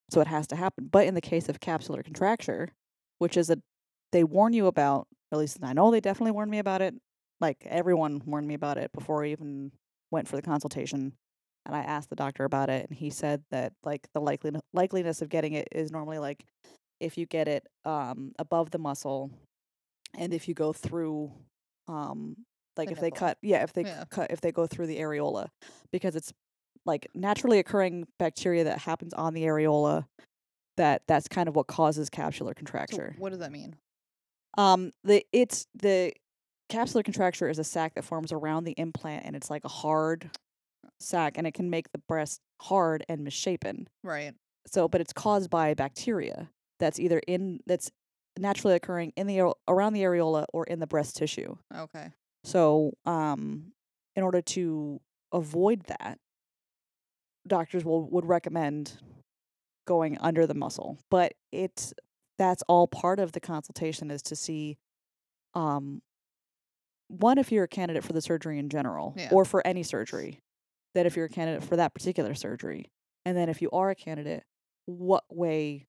[0.09, 0.89] so it has to happen.
[0.91, 2.69] But in the case of capsular contracture,
[3.19, 3.59] which is a
[4.13, 6.95] they warn you about, at least I know they definitely warned me about it.
[7.41, 9.73] Like everyone warned me about it before I even
[10.13, 11.15] went for the consultation.
[11.67, 15.23] And I asked the doctor about it and he said that like the likely likeliness
[15.23, 16.45] of getting it is normally like
[17.01, 19.31] if you get it um above the muscle
[20.19, 21.33] and if you go through
[21.89, 22.37] um
[22.77, 24.05] like The if they cut yeah, if they Yeah.
[24.11, 25.49] cut if they go through the areola
[25.93, 26.33] because it's
[26.87, 30.07] like naturally occurring bacteria that happens on the areola
[30.77, 33.15] that that's kind of what causes capsular So contracture.
[33.19, 33.77] what does that mean?
[34.57, 36.13] Um the it's the
[36.71, 40.31] capsular contracture is a sac that forms around the implant and it's like a hard
[41.01, 43.89] sac and it can make the breast hard and misshapen.
[44.03, 44.35] Right.
[44.67, 46.49] So but it's caused by bacteria
[46.81, 47.91] that's either in that's
[48.39, 51.57] naturally occurring in the around the areola or in the breast tissue.
[51.77, 52.11] Okay.
[52.45, 53.73] So, um,
[54.17, 55.01] in order to
[55.33, 56.19] avoid that,
[57.47, 58.99] doctors will would recommend
[59.87, 61.93] going under the muscle, but it's
[62.39, 64.79] that's all part of the consultation is to see
[65.55, 66.01] um
[67.09, 69.29] one if you're a candidate for the surgery in general Yeah.
[69.33, 70.41] or for any surgery
[70.95, 72.87] that if you're a candidate for that particular surgery
[73.25, 74.45] and then if you are a candidate
[74.87, 75.87] what way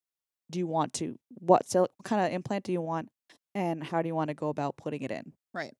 [0.51, 3.09] do you want to what sil- what kind of implant do you want
[3.55, 5.73] and how do you want to go about putting it in Right.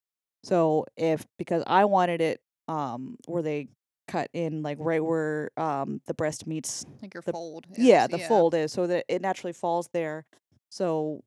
[0.43, 3.67] so if because I wanted it um where they
[4.07, 7.67] cut in like right where um the breast meets Like your The- fold.
[7.77, 10.25] yeah, is, the fold is so that it naturally falls there.
[10.69, 11.23] So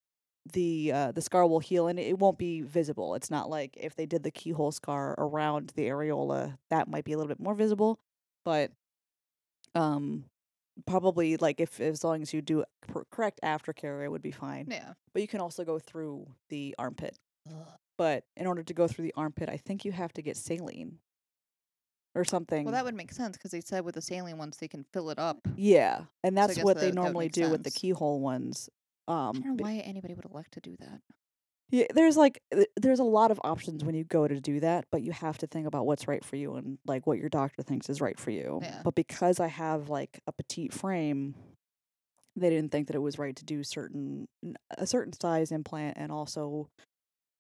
[0.53, 3.15] the uh the scar will heal and it won't be visible.
[3.15, 7.13] It's not like if they did the keyhole scar around the areola, that might be
[7.13, 7.99] a little bit more visible,
[8.45, 8.71] but
[9.75, 10.25] um
[10.87, 14.67] probably like if as long as you do cor- correct aftercare it would be fine.
[14.71, 14.95] Yeah.
[15.13, 17.19] But you can also go through the armpit.
[17.97, 20.99] But in order to go through the armpit, I think you have to get saline
[22.15, 22.65] or something.
[22.65, 25.11] Well, that would make sense because they said with the saline ones they can fill
[25.11, 25.39] it up.
[25.57, 28.69] yeah, and that's guess what that- they normally do with the keyhole ones.
[29.07, 31.01] Um, I don't know why anybody would elect to do that.
[31.75, 34.85] Yeah, there's like th- there's a lot of options when you go to do that,
[34.93, 37.63] but you have to think about what's right for you and like what your doctor
[37.65, 38.61] thinks is right for you.
[38.63, 38.81] Yeah.
[38.85, 41.35] But because I have like a petite frame,
[42.37, 44.29] they didn't think that it was right to do certain
[44.79, 46.69] a certain size implant and also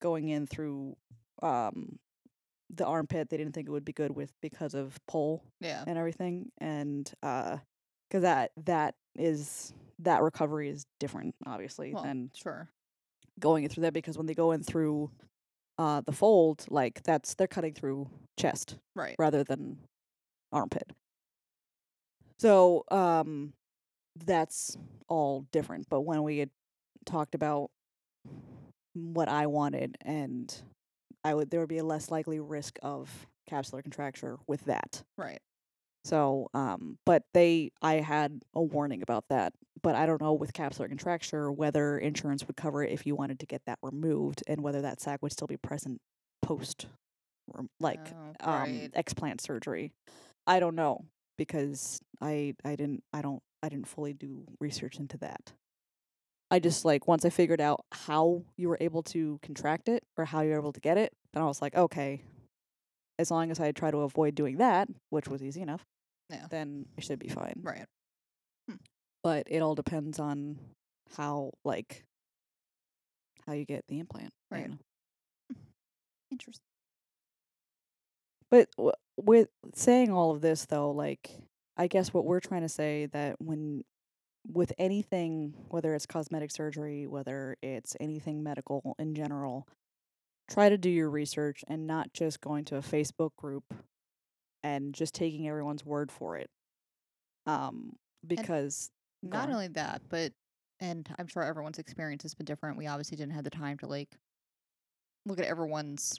[0.03, 0.97] going in through
[1.43, 1.99] um
[2.75, 3.29] the armpit.
[3.31, 5.85] They didn't think it would be good with because of pull Yeah.
[5.87, 7.59] and everything and uh
[8.09, 12.69] because that that is that recovery is different obviously Well, than sure.
[13.41, 15.11] Going in through that because when they go in through
[15.79, 18.09] uh the fold like that's they're cutting through
[18.39, 19.17] chest Right.
[19.19, 19.79] rather than
[20.53, 20.89] armpit
[22.39, 23.53] so um
[24.25, 24.77] that's
[25.09, 26.51] all different but when we had
[27.05, 27.71] talked about
[28.95, 30.63] what i wanted and
[31.25, 35.41] i would there would be a less likely risk of capsular contracture with that Right.
[36.05, 40.53] So, um, but they, I had a warning about that, but I don't know with
[40.53, 44.63] capsular contracture whether insurance would cover it if you wanted to get that removed and
[44.63, 46.01] whether that sac would still be present
[46.43, 46.87] post,
[47.81, 48.01] like,
[48.43, 49.93] Oh, um, explant surgery.
[50.47, 51.07] I don't know
[51.39, 55.53] because I, I didn't, I don't, I didn't fully do research into that.
[56.51, 60.27] I just like once I figured out how you were able to contract it or
[60.27, 62.23] how you were able to get it, then I was like, okay,
[63.19, 65.85] as long as I try to avoid doing that, which was easy enough,
[66.31, 66.47] Yeah.
[66.51, 67.61] then it should be fine.
[67.63, 67.87] Right.
[68.69, 68.77] Hmm.
[69.23, 70.59] But it all depends on
[71.17, 72.05] how like
[73.47, 74.33] how you get the implant.
[74.51, 74.69] Right.
[74.71, 74.79] know.
[75.53, 75.61] Hmm.
[76.33, 76.65] Interesting.
[78.51, 81.31] But w- with saying all of this though, like
[81.77, 83.85] I guess what we're trying to say that when
[84.47, 89.67] with anything, whether it's cosmetic surgery, whether it's anything medical in general,
[90.49, 93.65] try to do your research and not just going to a Facebook group
[94.65, 96.51] and just taking everyone's word for it.
[97.47, 97.93] Um,
[98.27, 98.91] because
[99.23, 99.55] go Not on.
[99.55, 100.33] only that, but
[100.81, 102.79] and I'm sure everyone's experience has been different.
[102.79, 104.09] We obviously didn't have the time to like
[105.27, 106.19] look at everyone's.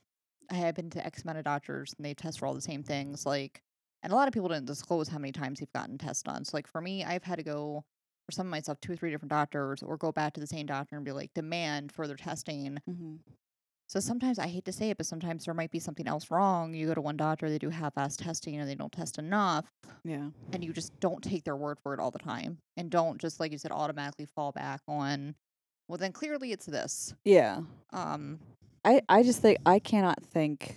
[0.50, 2.84] I have been to X amount of doctors and they test for all the same
[2.84, 3.26] things.
[3.26, 3.62] Like,
[4.04, 6.46] and a lot of people didn't disclose how many times they've gotten tests done.
[6.46, 7.84] So, like for me, I've had to go
[8.26, 10.68] for some of myself two or three different doctors, or go back to the same
[10.68, 12.78] doctor and be like demand further testing.
[12.90, 13.16] mm-hmm.
[13.88, 16.74] So sometimes I hate to say it, but sometimes there might be something else wrong.
[16.74, 19.66] You go to one doctor, they do half-ass testing, and they don't test enough
[20.04, 23.20] yeah, and you just don't take their word for it all the time and don't
[23.20, 25.34] just like you said automatically fall back on
[25.88, 27.62] well then clearly it's this yeah.
[27.92, 28.40] um
[28.86, 30.76] I, I just think I cannot think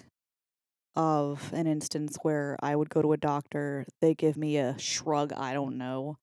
[0.96, 5.32] of an instance where I would go to a doctor, they give me a shrug,
[5.32, 6.16] I don't know,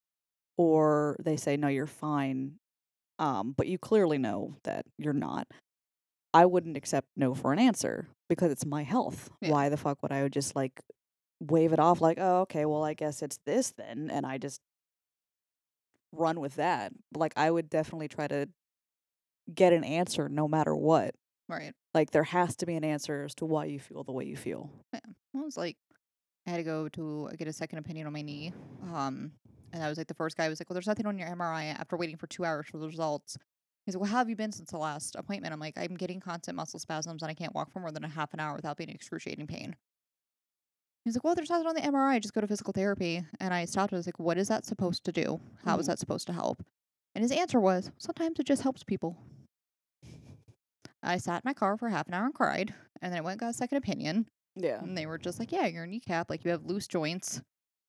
[0.57, 2.55] or they say no, you're fine,
[3.19, 5.47] um, but you clearly know that you're not.
[6.35, 9.29] I wouldn't accept no for an answer because it's my health.
[9.41, 9.51] Yeah.
[9.51, 10.81] Why the fuck would I just like
[11.39, 14.59] wave it off like, oh, okay, well, I guess it's this then, and I just
[16.11, 16.91] run with that.
[17.15, 18.47] Like I would definitely try to
[19.53, 21.13] get an answer no matter what.
[21.47, 24.25] right Like there has to be an answer as to why you feel the way
[24.25, 24.69] you feel.
[24.93, 25.77] well, it was like
[26.47, 28.53] i had to go to get a second opinion on my knee
[28.93, 29.31] um
[29.73, 31.73] and i was like the first guy was like well there's nothing on your mri
[31.79, 33.37] after waiting for two hours for the results
[33.85, 36.19] he's like well how have you been since the last appointment i'm like i'm getting
[36.19, 38.77] constant muscle spasms and i can't walk for more than a half an hour without
[38.77, 39.75] being in excruciating pain
[41.03, 42.19] He's like, well, there's nothing on the MRI.
[42.19, 43.23] Just go to physical therapy.
[43.39, 43.93] And I stopped.
[43.93, 45.39] I was like, what is that supposed to do?
[45.63, 45.89] How is Mhm.
[45.89, 46.65] that supposed to help?
[47.13, 49.15] And his answer was, sometimes it just helps people.
[51.03, 52.73] I sat in my car for half an hour and cried.
[53.03, 54.25] And then I went and got a second opinion.
[54.55, 54.79] Yeah.
[54.81, 57.39] And they were just like, yeah, your kneecap, like you have loose joints,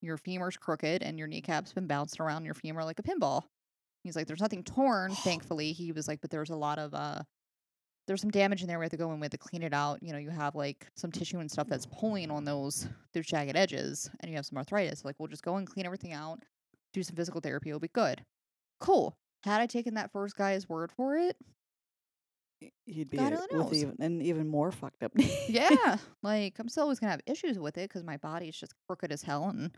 [0.03, 3.45] your femur's crooked, and your kneecap's been bouncing around your femur like a pinball.
[4.07, 5.73] He's like, there's nothing torn, thankfully.
[5.73, 7.23] He was like, but there's a lot of uh
[8.07, 8.79] there's some damage in there.
[8.79, 10.03] We have to go in with to clean it out.
[10.03, 13.57] You know, you have like some tissue and stuff that's pulling on those those jagged
[13.57, 15.05] edges, and you have some arthritis.
[15.05, 16.43] Like, we'll just go and clean everything out,
[16.93, 17.71] do some physical therapy.
[17.71, 18.25] It'll be good.
[18.81, 19.17] Cool.
[19.45, 21.37] Had I taken that first guy's word for it,
[22.87, 25.13] you'd be God a- with even an even more fucked up.
[25.49, 29.11] yeah, like I'm still always gonna have issues with it because my body's just crooked
[29.11, 29.73] as hell, and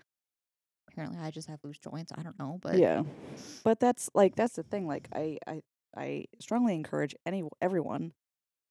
[0.88, 2.12] apparently I just have loose joints.
[2.16, 3.02] I don't know, but yeah,
[3.64, 4.86] but that's like that's the thing.
[4.86, 5.62] Like I I
[5.96, 8.12] I strongly encourage any everyone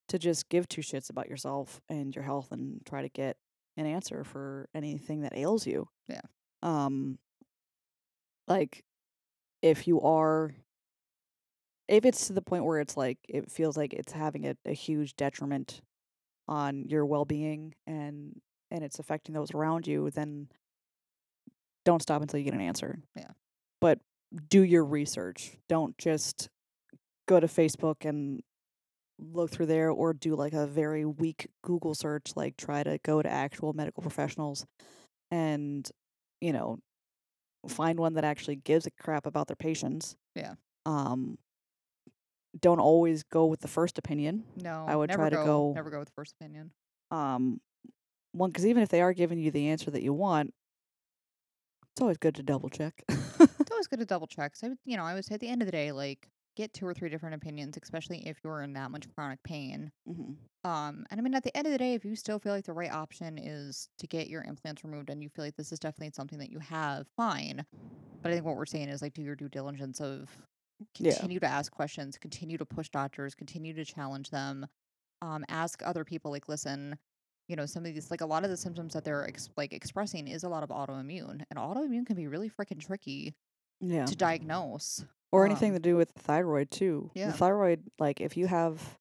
[0.09, 3.37] to just give two shits about yourself and your health and try to get
[3.75, 5.87] an answer for anything that ails you.
[6.07, 6.21] Yeah.
[6.61, 7.19] Um.
[8.47, 8.85] Like,
[9.61, 10.55] if you are,
[11.89, 14.71] if it's to the point where it's like it feels like it's having a, a
[14.71, 15.81] huge detriment
[16.47, 18.39] on your well being and
[18.71, 20.47] and it's affecting those around you, then
[21.87, 22.99] don't stop until you get an answer.
[23.15, 23.29] Yeah.
[23.79, 23.99] But
[24.49, 25.55] do your research.
[25.69, 26.49] Don't just
[27.29, 28.41] go to Facebook and
[29.17, 32.33] look through there or do like a very weak Google search.
[32.35, 34.65] Like try to go to actual medical professionals
[35.31, 35.89] and,
[36.41, 36.79] you know,
[37.69, 40.17] find one that actually gives a crap about their patients.
[40.35, 40.55] Yeah.
[40.85, 41.37] Um
[42.59, 44.43] don't always go with the first opinion.
[44.57, 46.71] no, I would try to go, go- never go with first opinion.
[47.11, 47.61] Um
[48.33, 50.53] one cuz even if they are giving you the answer that you want,
[51.97, 53.03] it's always good to double check.
[53.59, 54.55] It's always good to double check.
[54.55, 56.85] So, you know, I would say at the end of the day, like, get two
[56.85, 59.91] or three different opinions, especially if you're in that much chronic pain.
[60.05, 62.53] hmm Um, and I mean, at the end of the day, if you still feel
[62.53, 65.71] like the right option is to get your implants removed and you feel like this
[65.71, 67.65] is definitely something that you have, fine.
[68.23, 70.37] But I think what we're saying is like, do your due diligence of
[70.99, 71.27] Yeah.
[71.27, 74.67] continue to ask questions, continue to push doctors, continue to challenge them,
[75.21, 76.97] um, ask other people, like, listen,
[77.47, 79.73] you know, some of these, like, a lot of the symptoms that they're ex- like
[79.73, 83.33] expressing is a lot of autoimmune, and autoimmune can be really freaking tricky
[83.79, 84.05] Yeah.
[84.05, 85.05] to diagnose.
[85.31, 87.11] or anything um, to do with the thyroid too.
[87.13, 87.27] Yeah.
[87.27, 88.97] The thyroid, like if you have,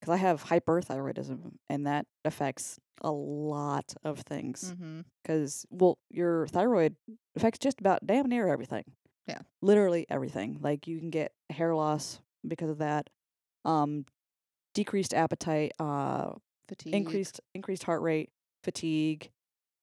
[0.00, 4.74] because I have hyperthyroidism, and that affects a lot of things.
[4.74, 5.00] Mm-hmm.
[5.22, 6.96] Because well, your thyroid
[7.36, 8.84] affects just about damn near everything.
[9.26, 9.38] Yeah.
[9.62, 10.58] Literally everything.
[10.60, 13.08] Like you can get hair loss because of that.
[13.64, 14.04] Um,
[14.74, 15.72] decreased appetite.
[15.78, 16.32] Uh,
[16.76, 18.30] Fatigue, increased increased heart rate,
[18.64, 19.30] fatigue,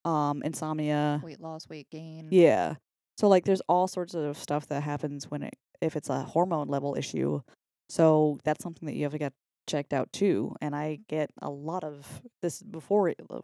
[0.05, 1.21] um, insomnia.
[1.23, 2.27] weight loss, weight gain.
[2.31, 2.75] Yeah.
[3.17, 6.67] So like there's all sorts of stuff that happens when it if it's a hormone
[6.67, 7.41] level issue.
[7.89, 9.33] So that's something that you have to get
[9.67, 10.55] checked out too.
[10.61, 13.41] And I get a lot of this before it- uh,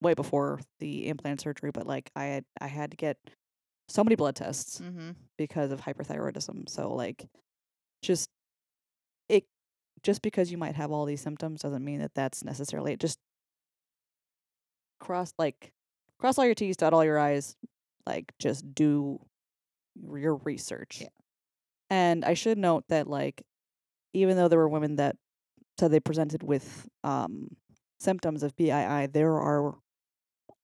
[0.00, 3.16] way before the implant surgery, but like I had I had to get
[3.88, 5.10] so many blood tests Mm-hmm.
[5.38, 6.68] because of hyperthyroidism.
[6.68, 7.26] So like
[8.02, 8.28] just
[10.02, 13.00] just because you might have all these symptoms doesn't mean that that's necessarily it.
[13.00, 13.18] Just
[15.00, 15.72] cross like
[16.18, 17.56] cross all your T's, dot all your I's,
[18.06, 19.20] like just do
[20.12, 20.98] your research.
[21.02, 21.08] Yeah.
[21.90, 23.42] And I should note that like
[24.14, 25.16] even though there were women that
[25.78, 27.48] said they presented with um
[28.00, 29.74] symptoms of BII, there are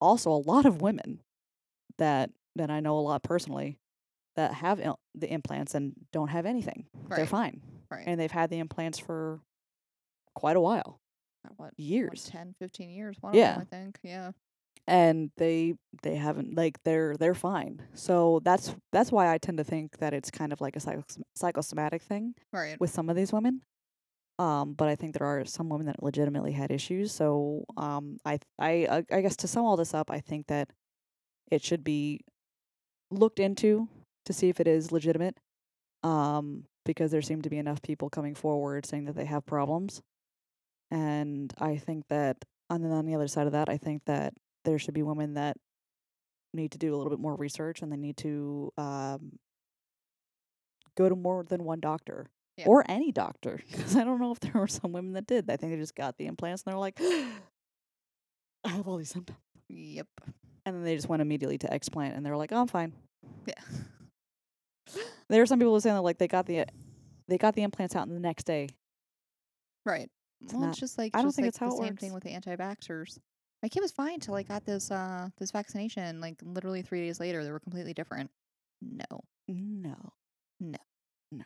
[0.01, 1.21] also a lot of women
[1.99, 3.79] that that I know a lot personally
[4.37, 6.87] that have il- the implants and don't have anything.
[7.09, 7.61] They're fine.
[7.91, 8.05] Right.
[8.07, 9.41] And they've had the implants for
[10.35, 11.01] quite a while,
[11.47, 11.73] Uh, what?
[11.79, 12.25] years.
[12.27, 13.17] 10, 15 years.
[13.21, 13.51] One Yeah.
[13.53, 13.99] of them, I think.
[14.03, 14.33] Yeah.
[14.87, 17.83] and they they haven't like they're they're fine.
[17.95, 21.21] So that's that's why I tend to think that it's kind of like a psychos-
[21.37, 22.81] psychosomatic thing Right.
[22.81, 23.61] with some of these women.
[24.39, 27.13] Um, but I think there are some women that legitimately had issues.
[27.13, 30.71] So um, I I I guess to sum all this up, I think that
[31.51, 32.21] it should be
[33.11, 33.89] looked into
[34.25, 35.37] to see if it is legitimate.
[36.03, 40.03] Um, because there seem to be enough people coming forward saying that they have problems,
[40.91, 42.39] and I think that
[42.71, 44.35] and then on the other side of that, I think that
[44.65, 45.57] there should be women that
[46.53, 49.39] need to do a little bit more research and they need to um,
[50.97, 52.27] go to more than one doctor
[52.57, 52.67] Yeah.
[52.67, 55.49] or any doctor because I don't know if there were some women that did.
[55.51, 56.99] I think they just got the implants and they're like,
[58.65, 60.07] I have all these symptoms, Yep.
[60.67, 62.93] and then they just went immediately to explant and they were like, oh, I'm fine.
[63.47, 63.55] Yeah.
[65.29, 66.65] There are some people who saying that like they got the
[67.29, 68.69] they got the implants out and the next day.
[69.85, 70.09] Right.
[70.43, 71.87] It's well, not- it's just like I don't just think like it's how the it
[71.87, 73.19] same thing with the anti-vaxxers.
[73.63, 76.21] My kid was fine until I got this uh this vaccination.
[76.21, 78.31] Like literally three days later, they were completely different.
[78.81, 80.13] No, no,
[80.61, 80.79] no.
[81.33, 81.45] No.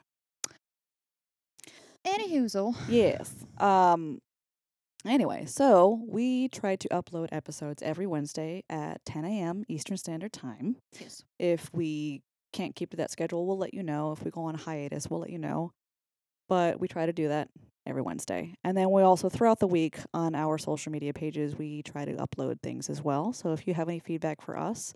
[2.07, 2.77] Anywhoozle.
[2.89, 3.33] Yes.
[3.59, 4.21] Um
[5.07, 9.65] anyway, so we try to upload episodes every Wednesday at 10 a.m.
[9.69, 10.77] Eastern Standard Time.
[11.01, 11.23] Yes.
[11.39, 12.23] If we
[12.53, 14.13] can't keep to that schedule, we'll let you know.
[14.13, 15.73] If we go on hiatus, we'll let you know.
[16.49, 17.49] But we try to do that
[17.87, 18.55] every Wednesday.
[18.63, 22.13] And then we also, throughout the week on our social media pages, we try to
[22.15, 23.33] upload things as well.
[23.33, 24.95] So if you have any feedback for us,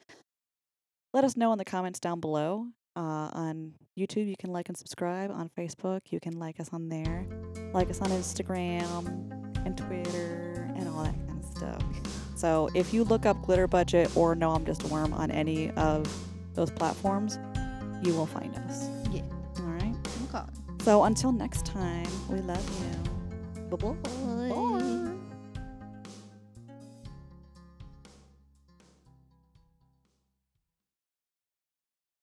[1.13, 2.67] let us know in the comments down below.
[2.95, 5.31] Uh, on YouTube, you can like and subscribe.
[5.31, 7.27] On Facebook, you can like us on there.
[7.73, 11.83] Like us on Instagram and Twitter and all that kind of stuff.
[12.37, 15.71] So if you look up Glitter Budget or No, I'm Just a Worm on any
[15.73, 16.07] of
[16.57, 17.39] those platforms,
[18.03, 18.89] you will find us.
[19.13, 19.23] Yeah.
[19.61, 19.95] All right.
[20.07, 20.51] Oh okay.
[20.83, 23.71] So until next time, we love you.
[23.77, 23.97] Bye-bye.
[24.49, 25.17] Bye.